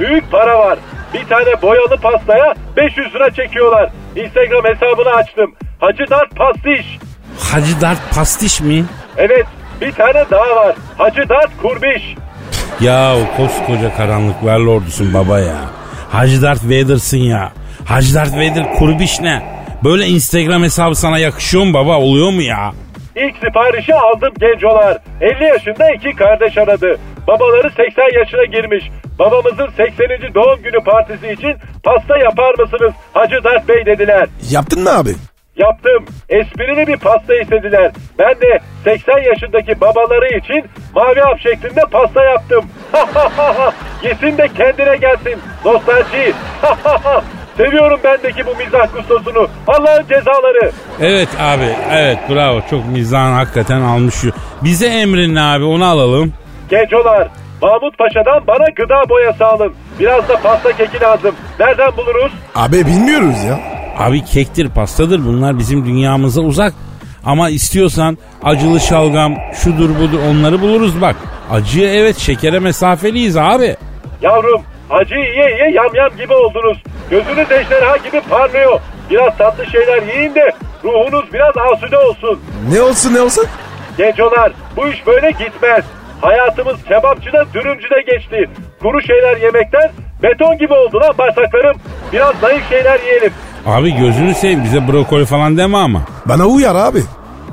[0.00, 0.78] Büyük para var.
[1.14, 3.90] Bir tane boyalı pastaya 500 lira çekiyorlar.
[4.16, 5.54] Instagram hesabını açtım.
[5.80, 6.98] Hacı Dert Pastiş.
[7.52, 8.84] Hacı Dert pastiş mi?
[9.18, 9.46] Evet
[9.80, 10.76] bir tane daha var.
[10.98, 12.14] Hacı Dert Kurbiş.
[12.80, 15.56] Ya o koskoca karanlıklar lordusun baba ya.
[16.12, 17.52] Hacı Dert Vader'sın ya.
[17.84, 19.42] Hacı Dert Vader kurbiş ne?
[19.84, 22.72] Böyle Instagram hesabı sana yakışıyor mu baba oluyor mu ya?
[23.16, 24.98] İlk siparişi aldım gencolar.
[25.20, 26.98] 50 yaşında iki kardeş aradı.
[27.26, 28.84] Babaları 80 yaşına girmiş.
[29.18, 30.34] Babamızın 80.
[30.34, 31.54] doğum günü partisi için
[31.84, 34.26] pasta yapar mısınız Hacı Dert Bey dediler.
[34.50, 35.10] Yaptın mı abi?
[35.58, 36.04] Yaptım.
[36.28, 37.92] Esprili bir pasta istediler.
[38.18, 42.64] Ben de 80 yaşındaki babaları için mavi hap şeklinde pasta yaptım.
[44.02, 45.38] Yesin de kendine gelsin.
[45.64, 46.32] Nostalji.
[47.56, 49.48] Seviyorum bendeki bu mizah kustosunu.
[49.66, 50.70] Allah'ın cezaları.
[51.00, 54.14] Evet abi evet bravo çok mizahın hakikaten almış.
[54.64, 56.32] Bize emrin abi onu alalım.
[56.70, 57.28] Gencolar.
[57.62, 59.74] Mahmut Paşa'dan bana gıda boyası alın.
[59.98, 61.34] Biraz da pasta keki lazım.
[61.60, 62.32] Nereden buluruz?
[62.54, 63.77] Abi bilmiyoruz ya.
[63.98, 66.74] Abi kektir pastadır bunlar bizim dünyamıza uzak.
[67.24, 71.16] Ama istiyorsan acılı şalgam şudur budur onları buluruz bak.
[71.50, 73.76] Acıya evet şekere mesafeliyiz abi.
[74.22, 76.82] Yavrum acı yiye yiye yamyam gibi oldunuz.
[77.10, 78.80] Gözünüz ejderha gibi parlıyor.
[79.10, 80.52] Biraz tatlı şeyler yiyin de
[80.84, 82.40] ruhunuz biraz asude olsun.
[82.72, 83.44] Ne olsun ne olsun?
[83.98, 85.84] Gencolar bu iş böyle gitmez.
[86.20, 88.50] Hayatımız kebapçıda dürümcüde geçti.
[88.82, 89.90] Kuru şeyler yemekten
[90.22, 91.76] beton gibi oldu lan bağırsaklarım.
[92.12, 93.32] Biraz zayıf şeyler yiyelim.
[93.68, 96.02] Abi gözünü seveyim bize brokoli falan deme ama.
[96.26, 97.02] Bana uyar abi.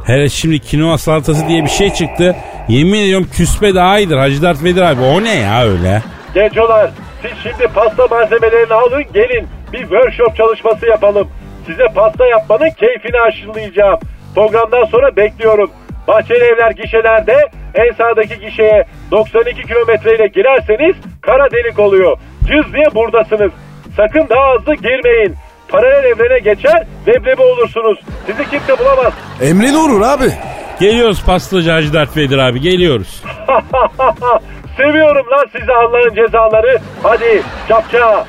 [0.06, 2.36] Hele şimdi kinoa salatası diye bir şey çıktı.
[2.68, 5.02] Yemin ediyorum küspe daha iyidir Hacı Dert Vedir abi.
[5.02, 6.02] O ne ya öyle?
[6.34, 9.48] Gencolar siz şimdi pasta malzemelerini alın gelin.
[9.74, 11.28] Bir workshop çalışması yapalım.
[11.66, 14.00] Size pasta yapmanın keyfini aşılayacağım.
[14.36, 15.72] Programdan sonra bekliyorum.
[16.08, 17.36] Bahçeli evler gişelerde
[17.76, 22.18] en sağdaki gişeye 92 kilometreyle girerseniz kara delik oluyor.
[22.42, 23.52] Cız diye buradasınız.
[23.98, 25.36] Sakın daha hızlı girmeyin.
[25.76, 28.00] Paralel evrene geçer leblebi olursunuz.
[28.26, 29.14] Sizi kimse bulamaz.
[29.42, 30.34] Emrin olur abi.
[30.80, 33.24] Geliyoruz pastacı Hacı Dert Vedir abi geliyoruz.
[34.78, 36.80] Seviyorum lan sizi Allah'ın cezaları.
[37.04, 38.26] Hadi çapça.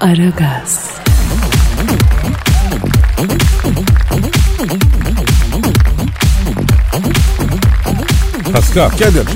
[0.00, 1.00] Aragaz,
[8.52, 8.88] Pascal.
[8.90, 9.26] Kadir.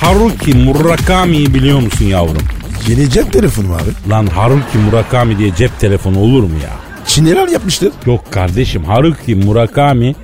[0.00, 2.61] Haruki Murakami'yi biliyor musun yavrum?
[2.88, 4.10] Yeni cep telefonu abi.
[4.10, 6.70] Lan Haruki Murakami diye cep telefonu olur mu ya?
[7.06, 7.92] Çinliler yapmıştır.
[8.06, 10.14] Yok kardeşim Haruki Murakami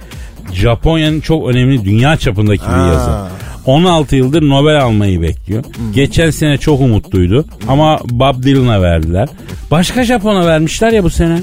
[0.52, 2.86] Japonya'nın çok önemli dünya çapındaki bir Ha.
[2.86, 3.30] yazar.
[3.66, 5.64] 16 yıldır Nobel almayı bekliyor.
[5.94, 9.28] Geçen sene çok umutluydu ama Bob Dylan'a verdiler.
[9.70, 11.40] Başka Japon'a vermişler ya bu sene.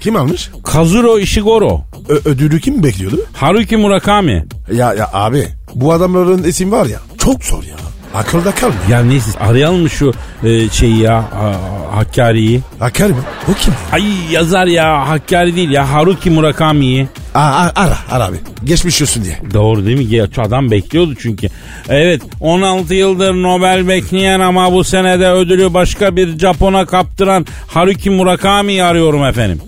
[0.00, 0.50] Kim almış?
[0.64, 1.80] Kazuro Ishiguro.
[2.08, 3.24] Ö- ödülü kim bekliyordu?
[3.32, 4.44] Haruki Murakami.
[4.72, 7.76] Ya ya abi bu adamların isim var ya çok zor ya.
[8.14, 8.80] Akılda kalmıyor.
[8.90, 10.12] Ya neyse arayalım mı şu
[10.44, 12.60] e, şeyi ya a- Hakkari'yi.
[12.80, 13.16] Akar mı?
[13.48, 13.74] O kim?
[13.92, 17.08] Ay yazar ya Hakkari değil ya Haruki Murakami'yi.
[17.34, 18.36] Aa, ara ara abi.
[18.64, 19.38] Geçmiş olsun diye.
[19.54, 20.08] Doğru değil mi?
[20.08, 21.48] Geç adam bekliyordu çünkü.
[21.88, 28.82] Evet 16 yıldır Nobel bekleyen ama bu senede ödülü başka bir Japon'a kaptıran Haruki Murakami'yi
[28.84, 29.60] arıyorum efendim.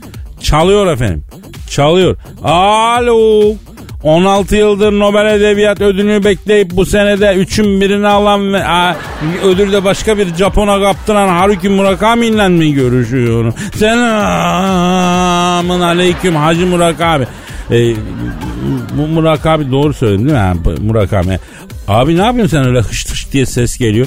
[0.43, 1.25] Çalıyor efendim.
[1.71, 2.17] Çalıyor.
[2.45, 3.53] Alo.
[4.09, 8.97] 16 yıldır Nobel Edebiyat ödülünü bekleyip bu senede üçün birini alan ve a,
[9.45, 13.55] ödülü de başka bir Japon'a kaptıran Haruki Murakami mi görüşüyorum?
[13.75, 14.01] Selamın
[15.81, 17.27] aleyküm Hacı Murakami.
[17.71, 17.95] Ee,
[18.99, 20.57] bu Murakami doğru söyledin değil mi?
[20.81, 21.39] Murakami.
[21.89, 24.07] Abi ne yapıyorsun sen öyle hış hış diye ses geliyor.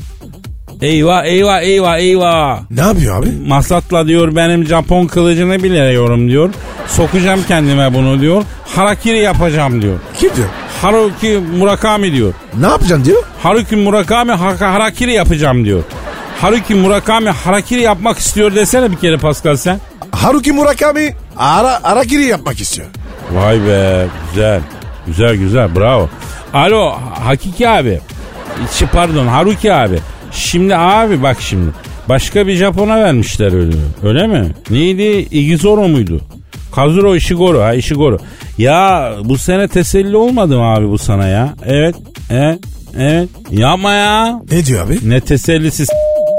[0.82, 2.60] Eyvah eyvah eyvah eyvah.
[2.72, 3.30] Ne yapıyor abi?
[3.48, 6.50] Masatla diyor benim Japon kılıcını biliyorum diyor.
[6.88, 8.44] Sokacağım kendime bunu diyor.
[8.76, 10.00] Harakiri yapacağım diyor.
[10.20, 10.48] Kim diyor?
[10.82, 12.34] Haruki Murakami diyor.
[12.60, 13.24] Ne yapacaksın diyor?
[13.44, 15.84] Haruki Murakami ha- harakiri yapacağım diyor.
[16.41, 19.80] Haruki Murakami harakiri yapmak istiyor desene bir kere Pascal sen.
[20.12, 22.88] Haruki Murakami ara, arakiri yapmak istiyor.
[23.32, 24.62] Vay be güzel.
[25.08, 26.10] Güzel güzel bravo.
[26.54, 28.00] Alo Hakiki abi.
[28.94, 30.00] Pardon Haruki abi.
[30.32, 31.72] Şimdi abi bak şimdi.
[32.10, 33.78] Başka bir Japon'a vermişler ödülü.
[34.04, 34.48] Öyle mi?
[34.70, 35.28] Neydi?
[35.32, 36.22] Igizoro muydu?
[36.76, 38.17] Kazuro Ishiguro ha Ishiguro.
[38.58, 41.50] Ya bu sene teselli olmadı mı abi bu sana ya?
[41.65, 41.96] Evet.
[42.30, 42.60] Evet.
[43.00, 43.30] Evet.
[43.52, 44.41] Yapma ya.
[44.52, 45.00] Ne diyor abi?
[45.10, 45.94] Ne tesellisi s-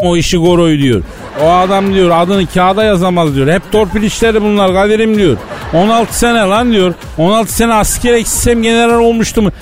[0.04, 1.02] o Ishigoro'yu diyor.
[1.42, 3.48] O adam diyor adını kağıda yazamaz diyor.
[3.52, 5.36] Hep torpil işleri bunlar Kadir'im diyor.
[5.74, 6.94] 16 sene lan diyor.
[7.18, 9.52] 16 sene asker eksisem general olmuştum.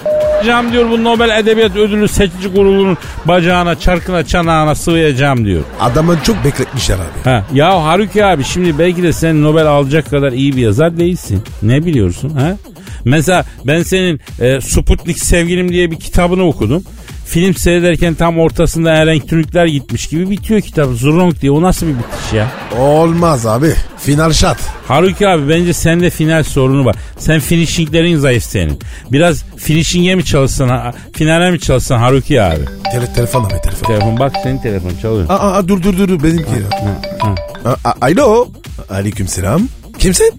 [0.46, 5.62] Cam diyor bu Nobel Edebiyat Ödülü seçici kurulunun bacağına, çarkına, çanağına sıvayacağım diyor.
[5.80, 7.30] Adamı çok bekletmişler abi.
[7.30, 11.42] Ha, ya Haruki abi şimdi belki de sen Nobel alacak kadar iyi bir yazar değilsin.
[11.62, 12.56] Ne biliyorsun ha?
[13.04, 16.84] Mesela ben senin e, Sputnik Sevgilim diye bir kitabını okudum.
[17.30, 20.88] Film seyrederken tam ortasında elektronikler gitmiş gibi bitiyor kitap.
[20.90, 21.52] Zurong diye.
[21.52, 22.46] O nasıl bir bitiş ya?
[22.78, 23.74] Olmaz abi.
[23.98, 24.58] Final şart.
[24.88, 26.96] Haruki abi bence sende final sorunu var.
[27.18, 28.78] Sen finishinglerin zayıf senin.
[29.12, 32.64] Biraz finishing'e mi çalışsan, ha- finale mi çalışsan Haruki abi?
[32.92, 33.86] Tele, telefon abi telefon.
[33.86, 35.26] Telefon bak senin telefon çalıyor.
[35.28, 36.50] Aa, aa, dur dur dur benimki.
[37.64, 38.48] Aa, aa, Alo.
[38.90, 39.62] Aleyküm selam.
[39.98, 40.32] Kimsin?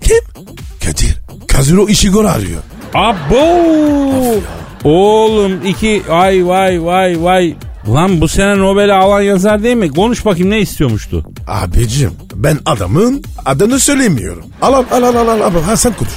[0.00, 0.18] Kim?
[0.84, 1.16] Kadir.
[1.48, 2.62] Kazuro Ishiguro arıyor.
[2.94, 3.36] Abo!
[4.84, 7.54] Oğlum iki ay vay vay vay.
[7.88, 9.88] Lan bu sene Nobel'i alan yazar değil mi?
[9.90, 11.24] Konuş bakayım ne istiyormuştu?
[11.46, 14.44] Abicim ben adamın adını söylemiyorum.
[14.62, 15.40] Al al al al al.
[15.40, 15.62] al.
[15.62, 16.12] Ha sen konuş.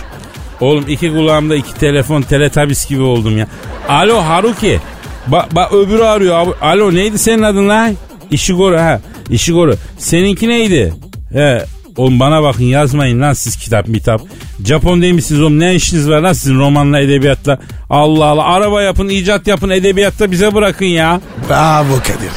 [0.61, 3.47] Oğlum iki kulağımda iki telefon teletabis gibi oldum ya.
[3.89, 4.79] Alo Haruki.
[5.27, 6.47] Bak ba, öbürü arıyor.
[6.61, 7.95] Alo neydi senin adın lan?
[8.31, 9.01] Ishiguro ha.
[9.29, 9.73] Ishiguro.
[9.97, 10.93] Seninki neydi?
[11.33, 11.65] He.
[11.97, 14.21] Oğlum bana bakın yazmayın lan siz kitap mitap.
[14.65, 17.59] Japon değil misiniz oğlum ne işiniz var lan sizin romanla edebiyatla.
[17.89, 21.21] Allah Allah araba yapın icat yapın edebiyatta bize bırakın ya.
[21.49, 22.31] Bravo Kadir.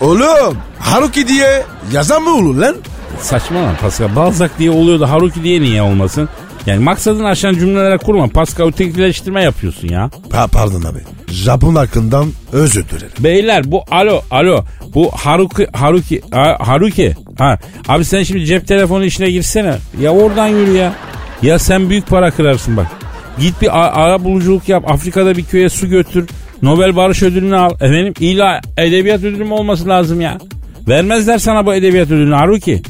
[0.00, 2.76] Oğlum Haruki diye yazan mı olur lan?
[3.20, 4.16] Saçma lan Pascal.
[4.16, 6.28] Balzac diye oluyor da Haruki diye niye olmasın?
[6.66, 8.28] Yani maksadını aşan cümlelere kurma.
[8.28, 10.10] Pascal ötekileştirme yapıyorsun ya.
[10.30, 10.98] Pa pardon abi.
[11.28, 13.08] Japon hakkından özür dilerim.
[13.18, 17.58] Beyler bu alo alo bu Haruki Haruki ha, Haruki ha
[17.88, 20.92] abi sen şimdi cep telefonu işine girsene ya oradan yürü ya
[21.44, 22.86] ya sen büyük para kırarsın bak
[23.38, 23.68] git bir
[24.04, 26.28] ara buluculuk yap Afrika'da bir köye su götür
[26.62, 30.38] Nobel Barış Ödülünü al efendim illa edebiyat ödülü mü olması lazım ya
[30.88, 32.82] vermezler sana bu edebiyat ödülünü Haruki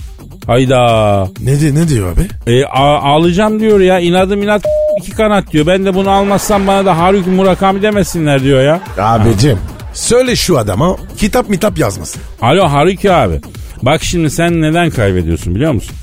[0.47, 2.53] hayda Ne, ne diyor abi?
[2.53, 4.65] e, a- alacağım diyor ya inadım inat
[5.01, 9.59] iki kanat diyor ben de bunu almazsam bana da Haruki Murakami demesinler diyor ya Abicim
[9.93, 12.23] söyle şu adama kitap mitap yazmasın.
[12.43, 13.41] Alo Haruki abi.
[13.83, 15.97] Bak şimdi sen neden kaybediyorsun biliyor musun?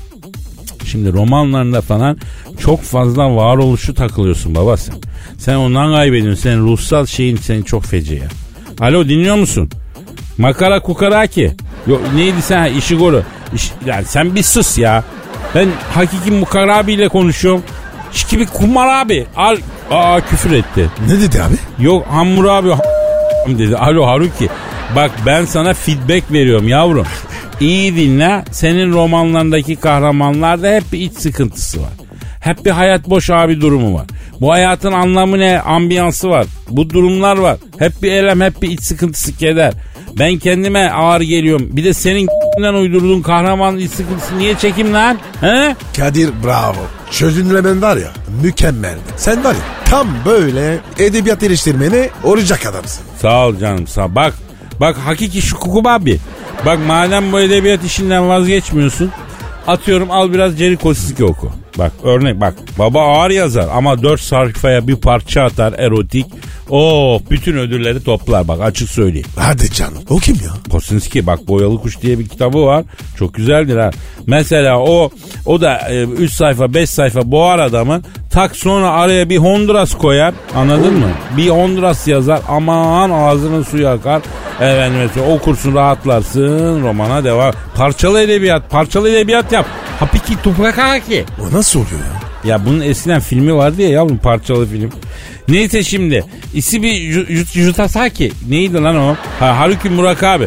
[0.92, 2.16] Şimdi romanlarında falan
[2.60, 4.94] çok fazla varoluşu takılıyorsun baba sen.
[5.38, 6.42] Sen ondan kaybediyorsun.
[6.42, 8.28] Senin ruhsal şeyin senin çok feci ya.
[8.80, 9.70] Alo dinliyor musun?
[10.38, 11.52] Makara kukaraki.
[11.86, 13.22] Yok neydi sen Ishiguro.
[13.54, 15.04] İş, yani sen bir sus ya.
[15.54, 17.62] Ben hakiki Mukarabi ile konuşuyorum.
[18.12, 19.26] Şikibi Kumar abi.
[19.36, 19.56] Al.
[19.90, 20.88] Aa küfür etti.
[21.08, 21.84] Ne dedi abi?
[21.84, 22.82] Yok Hammurabi ha-
[23.48, 23.76] dedi.
[23.76, 24.48] Alo Haruki.
[24.96, 27.06] Bak ben sana feedback veriyorum yavrum.
[27.62, 28.44] İyi dinle.
[28.50, 31.90] Senin romanlarındaki kahramanlarda hep bir iç sıkıntısı var.
[32.40, 34.06] Hep bir hayat boş abi durumu var.
[34.40, 35.60] Bu hayatın anlamı ne?
[35.60, 36.46] Ambiyansı var.
[36.70, 37.56] Bu durumlar var.
[37.78, 39.72] Hep bir elem, hep bir iç sıkıntısı keder.
[40.18, 41.68] Ben kendime ağır geliyorum.
[41.72, 42.28] Bir de senin
[42.80, 45.18] uydurduğun kahraman iç sıkıntısı niye çekim lan?
[45.40, 45.76] He?
[45.96, 46.86] Kadir bravo.
[47.10, 48.10] Çözümlemen var ya
[48.42, 48.98] mükemmel.
[49.16, 53.04] Sen var ya tam böyle edebiyat eleştirmeni olacak adamsın.
[53.20, 54.14] Sağ ol canım sağ.
[54.14, 54.34] Bak
[54.80, 56.18] bak hakiki şu kuku abi.
[56.66, 59.10] Bak madem bu edebiyat işinden vazgeçmiyorsun.
[59.66, 61.52] Atıyorum al biraz Jerry Kosicki oku.
[61.78, 66.26] Bak örnek bak baba ağır yazar ama dört sayfaya bir parça atar erotik.
[66.70, 69.26] Oh bütün ödülleri toplar bak açık söyleyeyim.
[69.36, 70.02] Hadi canım.
[70.10, 70.52] O kim ya?
[70.70, 72.84] Kosinski bak Boyalı Kuş diye bir kitabı var.
[73.18, 73.90] Çok güzeldir ha.
[74.26, 75.10] Mesela o
[75.46, 80.34] o da 3 sayfa 5 sayfa boğar adamın Tak sonra araya bir Honduras koyar.
[80.56, 81.08] Anladın mı?
[81.36, 82.40] Bir Honduras yazar.
[82.48, 84.22] Aman ağzının suyu akar.
[84.60, 86.82] Efendim mesela okursun rahatlarsın.
[86.82, 87.52] Romana devam.
[87.76, 88.70] Parçalı edebiyat.
[88.70, 89.66] Parçalı edebiyat yap.
[90.00, 91.24] Hapiki tupakaki.
[91.40, 92.50] O nasıl oluyor ya?
[92.50, 94.90] Ya bunun eskiden filmi vardı ya yavrum parçalı film.
[95.48, 96.24] Neyse şimdi.
[96.54, 98.32] İsi bir Ju- Ju- Jutasaki.
[98.48, 99.14] Neydi lan o?
[99.40, 100.46] Ha, Haruki Murakami.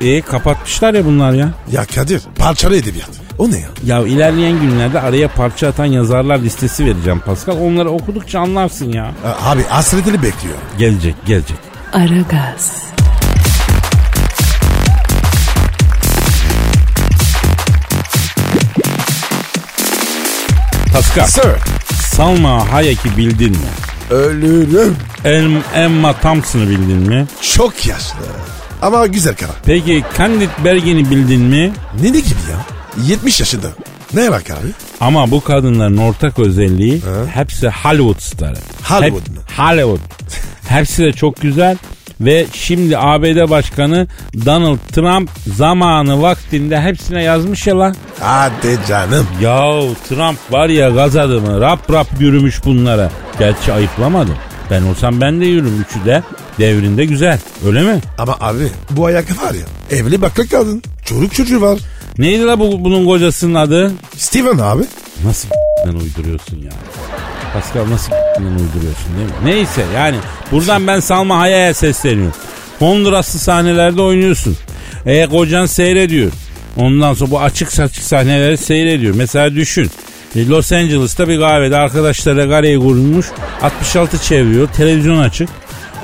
[0.00, 1.48] E kapatmışlar ya bunlar ya.
[1.72, 3.10] Ya Kadir parçalı edebiyat.
[3.38, 3.68] O ne ya?
[3.84, 7.56] Ya ilerleyen günlerde araya parça atan yazarlar listesi vereceğim Pascal.
[7.60, 9.12] Onları okudukça anlarsın ya.
[9.26, 10.54] A- Abi hasretini bekliyor.
[10.78, 11.56] Gelecek gelecek.
[11.92, 12.82] Aragaz,
[20.92, 21.26] Pascal.
[21.26, 21.52] Sir.
[22.16, 23.70] Salma Hayek'i bildin mi?
[24.10, 24.96] Ölürüm.
[25.24, 27.26] Em, Emma Thompson'ı bildin mi?
[27.54, 28.16] Çok yaşlı.
[28.82, 29.54] Ama güzel karar.
[29.66, 31.72] Peki Candid Bergen'i bildin mi?
[32.02, 32.58] Ne ne gibi ya?
[33.06, 33.66] 70 yaşında.
[34.14, 34.68] Ne bak abi?
[35.00, 37.02] Ama bu kadınların ortak özelliği
[37.34, 38.58] hepsi Hollywood starı.
[38.84, 39.42] Hollywood Hep- mu?
[39.56, 40.00] Hollywood.
[40.68, 41.76] hepsi de çok güzel
[42.20, 44.06] ve şimdi ABD Başkanı
[44.46, 47.96] Donald Trump zamanı vaktinde hepsine yazmış ya lan.
[48.20, 49.26] Hadi canım.
[49.40, 53.10] Yahu Trump var ya gaz adamı rap rap yürümüş bunlara.
[53.38, 54.36] Gerçi ayıplamadım.
[54.70, 56.22] Ben olsam ben de yürürüm üçü de.
[56.58, 57.38] Devrinde güzel.
[57.66, 58.00] Öyle mi?
[58.18, 59.96] Ama abi bu ayak var ya.
[59.98, 60.82] Evli baklı kadın.
[61.04, 61.78] Çocuk çocuğu var.
[62.18, 63.92] Neydi la bu, bunun kocasının adı?
[64.16, 64.82] Steven abi.
[65.24, 65.48] Nasıl
[65.86, 66.70] uyduruyorsun ya?
[67.52, 69.34] Pascal nasıl uyduruyorsun değil mi?
[69.44, 70.16] Neyse yani
[70.52, 72.34] buradan ben Salma Hayek'e sesleniyorum.
[72.78, 74.56] Honduraslı sahnelerde oynuyorsun.
[75.06, 76.32] E kocan seyrediyor.
[76.76, 79.14] Ondan sonra bu açık saçık sahneleri seyrediyor.
[79.14, 79.90] Mesela düşün.
[80.36, 83.26] e, Los Angeles'ta bir kahvede arkadaşlarla kareyi kurulmuş.
[83.62, 84.68] 66 çeviriyor.
[84.68, 85.48] Televizyon açık.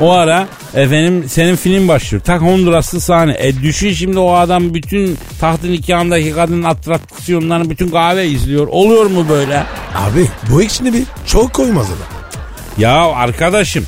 [0.01, 2.23] O ara efendim senin film başlıyor.
[2.25, 3.37] Tak Honduraslı sahne.
[3.39, 8.67] E düşün şimdi o adam bütün tahtın nikahındaki kadının atraksiyonlarını bütün kahve izliyor.
[8.71, 9.63] Oluyor mu böyle?
[9.97, 12.19] Abi bu ikisini bir çok koymaz adam.
[12.79, 13.85] Ya arkadaşım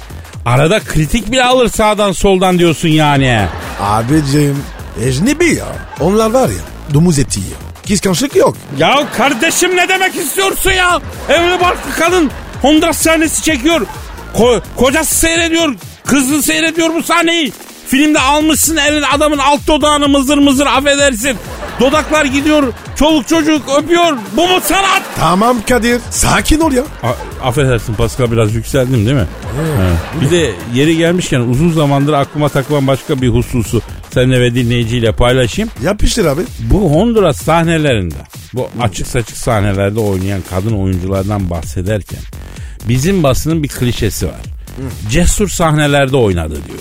[0.47, 3.47] arada kritik bile alır sağdan soldan diyorsun yani.
[3.81, 4.57] Abicim
[5.05, 5.67] ecnebi ya.
[6.01, 7.57] Onlar var ya domuz eti yiyor.
[7.89, 8.57] Kıskançlık yok.
[8.79, 11.01] Ya kardeşim ne demek istiyorsun ya?
[11.29, 12.31] Evli barklı kadın
[12.63, 13.87] Honduras sahnesi çekiyor.
[14.37, 15.75] Ko- kocası seyrediyor.
[16.11, 17.53] Kızı seyrediyor bu sahneyi.
[17.87, 21.37] Filmde almışsın elin adamın alt dodağını mızır mızır affedersin.
[21.81, 22.73] Dodaklar gidiyor.
[22.97, 24.17] Çoluk çocuk öpüyor.
[24.37, 25.03] Bu mu sanat?
[25.19, 26.01] Tamam Kadir.
[26.11, 26.83] Sakin ol ya.
[27.03, 29.27] A- affedersin Pascal biraz yükseldim değil mi?
[29.61, 29.97] Evet.
[30.21, 33.83] Bir de yeri gelmişken uzun zamandır aklıma takılan başka bir hususu
[34.15, 35.71] seninle ve dinleyiciyle paylaşayım.
[35.83, 36.43] Yapıştır abi.
[36.61, 38.15] Bu Honduras sahnelerinde
[38.55, 42.21] bu açık saçık sahnelerde oynayan kadın oyunculardan bahsederken
[42.89, 44.41] bizim basının bir klişesi var.
[45.11, 46.79] Cesur sahnelerde oynadı diyor.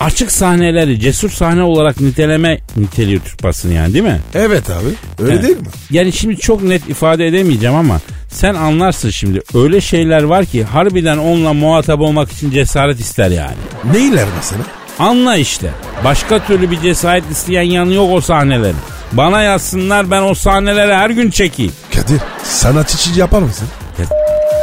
[0.00, 4.20] Açık sahneleri cesur sahne olarak niteleme niteliyor Türk basını yani değil mi?
[4.34, 4.88] Evet abi.
[5.22, 5.42] Öyle Evet.
[5.42, 5.66] değil mi?
[5.90, 9.40] Yani şimdi çok net ifade edemeyeceğim ama sen anlarsın şimdi.
[9.54, 13.56] Öyle şeyler var ki harbiden onunla muhatap olmak için cesaret ister yani.
[13.92, 14.62] Neyler mesela?
[14.98, 15.70] Anla işte.
[16.04, 18.76] Başka türlü bir cesaret isteyen yanı yok o sahnelerin.
[19.12, 21.72] Bana yazsınlar ben o sahneleri her gün çekeyim.
[21.94, 23.68] Kadir sanat için yapar mısın?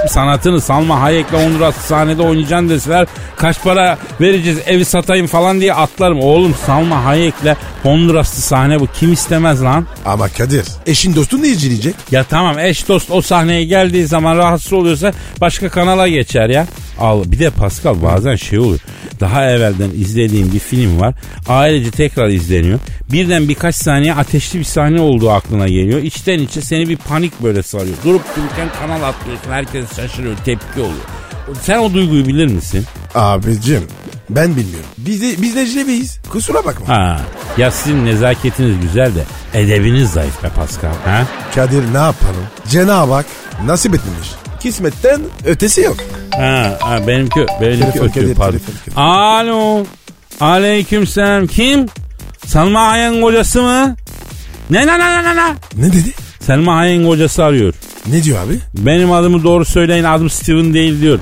[0.09, 6.19] Sanatını Salma Hayek'le Honduras sahnede oynayacaksın deseler kaç para vereceğiz evi satayım falan diye atlarım.
[6.19, 9.85] Oğlum Salma Hayek'le Honduraslı sahne bu kim istemez lan?
[10.05, 11.95] Ama Kadir eşin dostun ne izleyecek?
[12.11, 16.67] Ya tamam eş dost o sahneye geldiği zaman rahatsız oluyorsa başka kanala geçer ya.
[16.99, 18.79] Al bir de Pascal bazen şey oluyor.
[19.19, 21.13] Daha evvelden izlediğim bir film var.
[21.47, 22.79] Ailece tekrar izleniyor.
[23.11, 26.01] Birden birkaç saniye ateşli bir sahne olduğu aklına geliyor.
[26.01, 27.95] İçten içe seni bir panik böyle sarıyor.
[28.03, 29.51] Durup dururken kanal atlıyorsun.
[29.51, 30.37] Herkes şaşırıyor.
[30.45, 31.05] Tepki oluyor.
[31.61, 32.85] Sen o duyguyu bilir misin?
[33.15, 33.83] Abicim
[34.29, 34.89] ben bilmiyorum.
[34.97, 36.19] Biz de, biz de ecnebiyiz.
[36.29, 36.87] Kusura bakma.
[36.87, 37.21] Ha.
[37.57, 40.93] Ya sizin nezaketiniz güzel de edebiniz zayıf be Pascal.
[41.05, 41.27] Ha?
[41.55, 42.45] Kadir ne yapalım?
[42.69, 43.25] Cenab-ı Hak
[43.65, 44.29] nasip etmemiş.
[44.65, 45.97] Kismetten ötesi yok.
[46.35, 48.57] Ha, ha benimki, benimki Telefon, ötüyor pardon.
[48.57, 49.01] telefon.
[49.01, 49.85] Alo.
[50.39, 51.47] Aleyküm selam.
[51.47, 51.85] Kim?
[52.45, 53.95] Selma Hayek'in kocası mı?
[54.69, 55.55] Ne ne ne ne ne ne?
[55.83, 56.13] Dedi?
[56.39, 57.73] Selma Hayek'in kocası arıyor.
[58.07, 58.59] Ne diyor abi?
[58.73, 61.19] Benim adımı doğru söyleyin adım Steven değil diyor.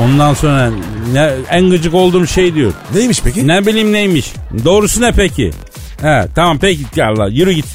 [0.00, 0.70] Ondan sonra
[1.12, 2.72] ne, en gıcık olduğum şey diyor.
[2.94, 3.46] Neymiş peki?
[3.48, 4.32] Ne bileyim neymiş.
[4.64, 5.50] Doğrusu ne peki?
[6.02, 7.66] He tamam peki Allah yürü git.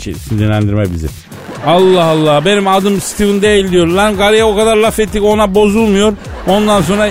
[0.00, 1.06] Şey, sinirlendirme bizi.
[1.66, 3.86] Allah Allah benim adım Steven değil diyor.
[3.86, 6.12] Lan karıya o kadar laf ettik ona bozulmuyor.
[6.48, 7.08] Ondan sonra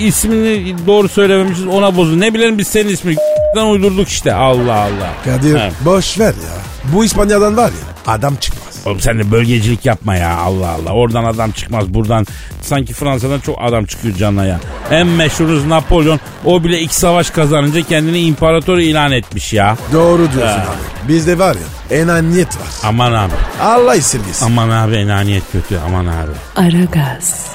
[0.00, 2.16] ismini doğru söylememişiz ona bozul.
[2.16, 3.16] Ne bilelim biz senin ismini
[3.70, 4.34] uydurduk işte.
[4.34, 5.12] Allah Allah.
[5.24, 6.56] Kadir boş ver ya.
[6.94, 8.65] Bu İspanya'dan var ya adam çıkmaz.
[8.86, 10.90] Oğlum sen de bölgecilik yapma ya Allah Allah.
[10.92, 12.26] Oradan adam çıkmaz buradan.
[12.60, 14.60] Sanki Fransa'dan çok adam çıkıyor canına ya.
[14.90, 16.20] En meşhuruz Napolyon.
[16.44, 19.76] O bile ilk savaş kazanınca kendini imparator ilan etmiş ya.
[19.92, 21.08] Doğru diyorsun abi.
[21.08, 22.66] Bizde var ya enaniyet var.
[22.84, 23.32] Aman abi.
[23.62, 24.46] Allah esirgesin.
[24.46, 26.32] Aman abi enaniyet kötü aman abi.
[26.56, 27.46] Aragaz,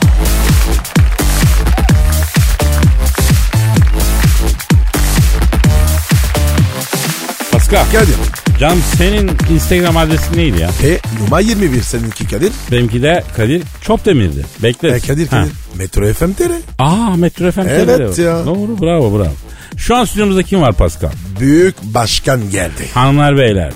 [7.51, 7.85] Pascal.
[7.91, 8.50] Kadir.
[8.61, 10.69] Can senin Instagram adresin neydi ya?
[10.83, 12.51] E numara 21 seninki Kadir.
[12.71, 14.45] Benimki de Kadir Çopdemir'di.
[14.63, 14.89] Bekle.
[14.89, 15.41] E Kadir Ha.
[15.41, 15.51] Kadir.
[15.77, 16.51] Metro FM TR.
[16.79, 18.21] Aa Metro FM Evet TV'de.
[18.21, 18.45] ya.
[18.45, 19.33] Doğru bravo bravo.
[19.77, 21.11] Şu an stüdyomuzda kim var Pascal?
[21.39, 22.87] Büyük başkan geldi.
[22.93, 23.73] Hanımlar beyler.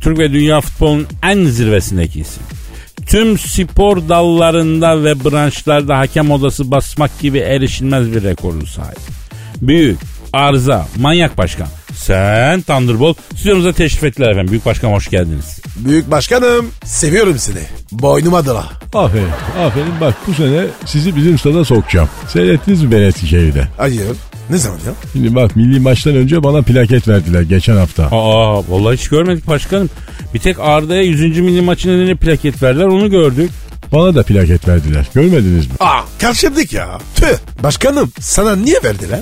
[0.00, 2.42] Türk ve dünya futbolunun en zirvesindeki isim.
[3.06, 8.98] Tüm spor dallarında ve branşlarda hakem odası basmak gibi erişilmez bir rekoru sahip.
[9.62, 9.98] Büyük,
[10.32, 11.68] arıza, manyak başkan.
[11.96, 14.50] Sen Thunderbolt stüdyomuza teşrif ettiler efendim.
[14.50, 15.60] Büyük başkan hoş geldiniz.
[15.76, 17.62] Büyük başkanım seviyorum seni.
[17.92, 18.66] Boynuma dola.
[18.94, 19.28] Aferin,
[19.66, 20.00] aferin.
[20.00, 22.08] Bak bu sene sizi bizim stada sokacağım.
[22.28, 23.68] Seyrettiniz mi beni Eskişehir'de?
[23.76, 24.02] Hayır.
[24.50, 24.92] Ne zaman ya?
[25.12, 28.04] Şimdi bak milli maçtan önce bana plaket verdiler geçen hafta.
[28.06, 29.90] Aa vallahi hiç görmedik başkanım.
[30.34, 31.38] Bir tek Arda'ya 100.
[31.40, 33.50] milli maçı nedeniyle plaket verdiler onu gördük.
[33.92, 35.06] Bana da plaket verdiler.
[35.14, 35.72] Görmediniz mi?
[35.80, 36.98] Aa karşımdık ya.
[37.14, 37.62] Tüh.
[37.62, 39.20] Başkanım sana niye verdiler?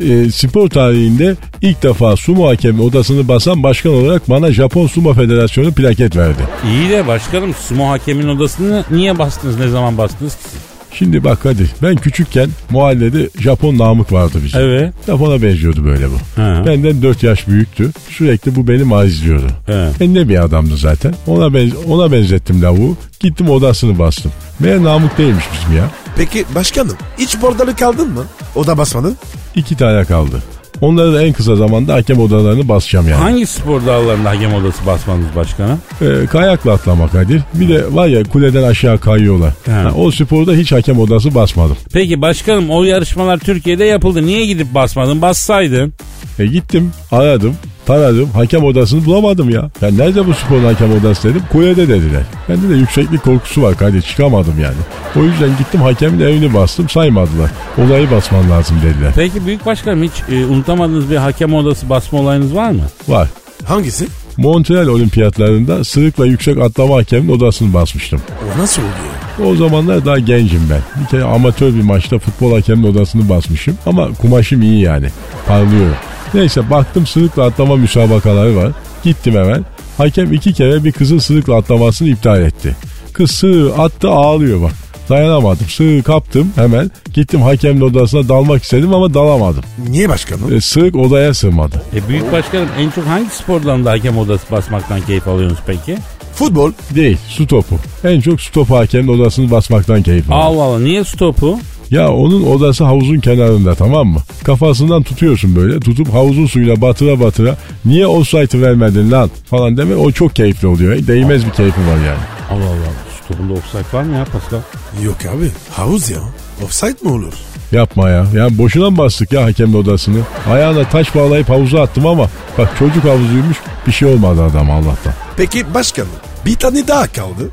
[0.00, 5.72] Ee, spor tarihinde ilk defa sumo hakemi odasını basan başkan olarak bana Japon Sumo Federasyonu
[5.72, 6.42] plaket verdi.
[6.70, 10.60] İyi de başkanım sumo hakemin odasını niye bastınız ne zaman bastınız ki siz?
[10.92, 14.60] Şimdi bak hadi ben küçükken mahallede Japon Namık vardı bizim.
[14.60, 14.94] Evet.
[15.06, 16.40] Japona benziyordu böyle bu.
[16.42, 16.62] Ha.
[16.66, 17.90] Benden 4 yaş büyüktü.
[18.10, 19.46] Sürekli bu beni mazliyordu.
[19.66, 19.88] He.
[20.00, 21.14] Ben ne bir adamdı zaten.
[21.26, 22.96] Ona, benz ona benzettim lavuğu.
[23.20, 24.32] Gittim odasını bastım.
[24.60, 25.90] Meğer Namık değilmiş bizim ya.
[26.16, 28.24] Peki başkanım hiç bordalı kaldın mı?
[28.54, 29.16] O da basmadın.
[29.54, 30.42] İki tane kaldı.
[30.80, 33.22] Onları da en kısa zamanda hakem odalarını basacağım yani.
[33.22, 35.78] Hangi spor dallarında hakem odası basmanız başkanım?
[36.02, 37.42] Ee, kayakla atlamak Kadir.
[37.54, 39.52] Bir de var ya kuleden aşağı kayıyorlar.
[39.66, 39.72] He.
[39.72, 41.76] Ha, o sporda hiç hakem odası basmadım.
[41.92, 44.26] Peki başkanım o yarışmalar Türkiye'de yapıldı.
[44.26, 45.22] Niye gidip basmadın?
[45.22, 45.92] Bassaydın.
[46.38, 47.54] E gittim aradım
[47.86, 49.70] taradım hakem odasını bulamadım ya.
[49.80, 52.22] Ya nerede bu sporun hakem odası dedim kulede dediler.
[52.48, 54.76] Bende de yükseklik korkusu var Kadir çıkamadım yani.
[55.16, 57.50] O yüzden gittim hakemin evini bastım saymadılar.
[57.78, 59.12] Olayı basman lazım dediler.
[59.14, 62.82] Peki büyük başkanım hiç e, unutamadığınız bir hakem odası basma olayınız var mı?
[63.08, 63.28] Var.
[63.64, 64.06] Hangisi?
[64.36, 68.20] Montreal olimpiyatlarında sırıkla yüksek atlama hakemin odasını basmıştım.
[68.56, 69.52] O nasıl oluyor?
[69.52, 71.02] O zamanlar daha gencim ben.
[71.02, 73.78] Bir kere amatör bir maçta futbol hakemin odasını basmışım.
[73.86, 75.06] Ama kumaşım iyi yani.
[75.46, 75.90] Parlıyor.
[76.34, 78.72] Neyse baktım sırıkla atlama müsabakaları var.
[79.04, 79.64] Gittim hemen.
[79.98, 82.76] Hakem iki kere bir kızın sırıkla atlamasını iptal etti.
[83.12, 84.72] Kız sığ attı ağlıyor bak.
[85.08, 85.66] Dayanamadım.
[85.68, 86.90] Sığ kaptım hemen.
[87.14, 89.62] Gittim hakemin odasına dalmak istedim ama dalamadım.
[89.88, 90.54] Niye başkanım?
[90.54, 91.82] E, sığık odaya sığmadı.
[91.94, 95.98] E büyük başkanım en çok hangi spor dalında hakem odası basmaktan keyif alıyorsunuz peki?
[96.34, 96.72] Futbol.
[96.94, 97.78] Değil su topu.
[98.04, 100.40] En çok su topu hakemin odasını basmaktan keyif aldım.
[100.40, 101.58] Allah Allah niye stopu?
[101.90, 104.18] Ya onun odası havuzun kenarında tamam mı?
[104.44, 105.80] Kafasından tutuyorsun böyle.
[105.80, 109.94] Tutup havuzun suyuyla batıra batıra niye offside'ı vermedin lan falan deme.
[109.96, 111.06] O çok keyifli oluyor.
[111.06, 112.18] Değmez bir keyfi var yani.
[112.50, 112.92] Allah Allah
[113.24, 114.60] stopunda offside var mı ya Pascal?
[115.04, 115.50] Yok abi.
[115.70, 116.18] Havuz ya.
[116.64, 117.32] Offside mi olur?
[117.72, 118.26] Yapma ya.
[118.34, 120.18] Yani boşuna mı bastık ya hakemin odasını?
[120.50, 122.28] Ayağına taş bağlayıp havuza attım ama
[122.58, 123.56] bak çocuk havuzuymuş
[123.86, 125.12] bir şey olmadı adam Allah'tan.
[125.36, 126.08] Peki başkanım
[126.46, 127.50] bir tane daha kaldı.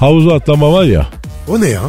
[0.00, 1.06] Havuza atlama var ya.
[1.48, 1.82] O ne ya?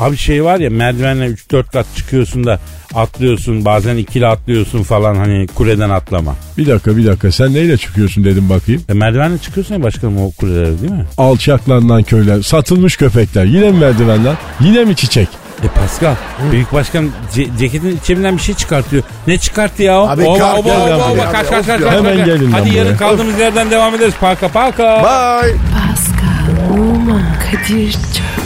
[0.00, 2.60] Abi şey var ya merdivenle 3-4 kat çıkıyorsun da
[2.94, 6.34] atlıyorsun bazen ikili atlıyorsun falan hani kuleden atlama.
[6.58, 8.82] Bir dakika bir dakika sen neyle çıkıyorsun dedim bakayım.
[8.88, 11.04] E merdivenle çıkıyorsun ya başkanım o kulelere değil mi?
[11.18, 15.28] Alçaklarından köyler satılmış köpekler yine mi merdivenler yine mi çiçek?
[15.64, 16.14] E Pascal
[16.52, 19.02] büyük başkan ce- ceketin içinden bir şey çıkartıyor.
[19.26, 20.08] Ne çıkarttı ya o?
[20.08, 21.32] Abi Oba, kalk oba, gel oba, oba, buraya.
[21.32, 22.26] kaç, kaç, kaç, Hemen kaç.
[22.26, 24.14] gelin Hadi yarın kaldığımız yerden devam ederiz.
[24.20, 24.82] Paka paka.
[25.02, 25.54] Bye.
[25.54, 27.22] Pascal, Oman,
[27.52, 28.45] Kadir çok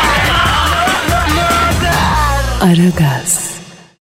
[2.61, 3.50] Aragaz.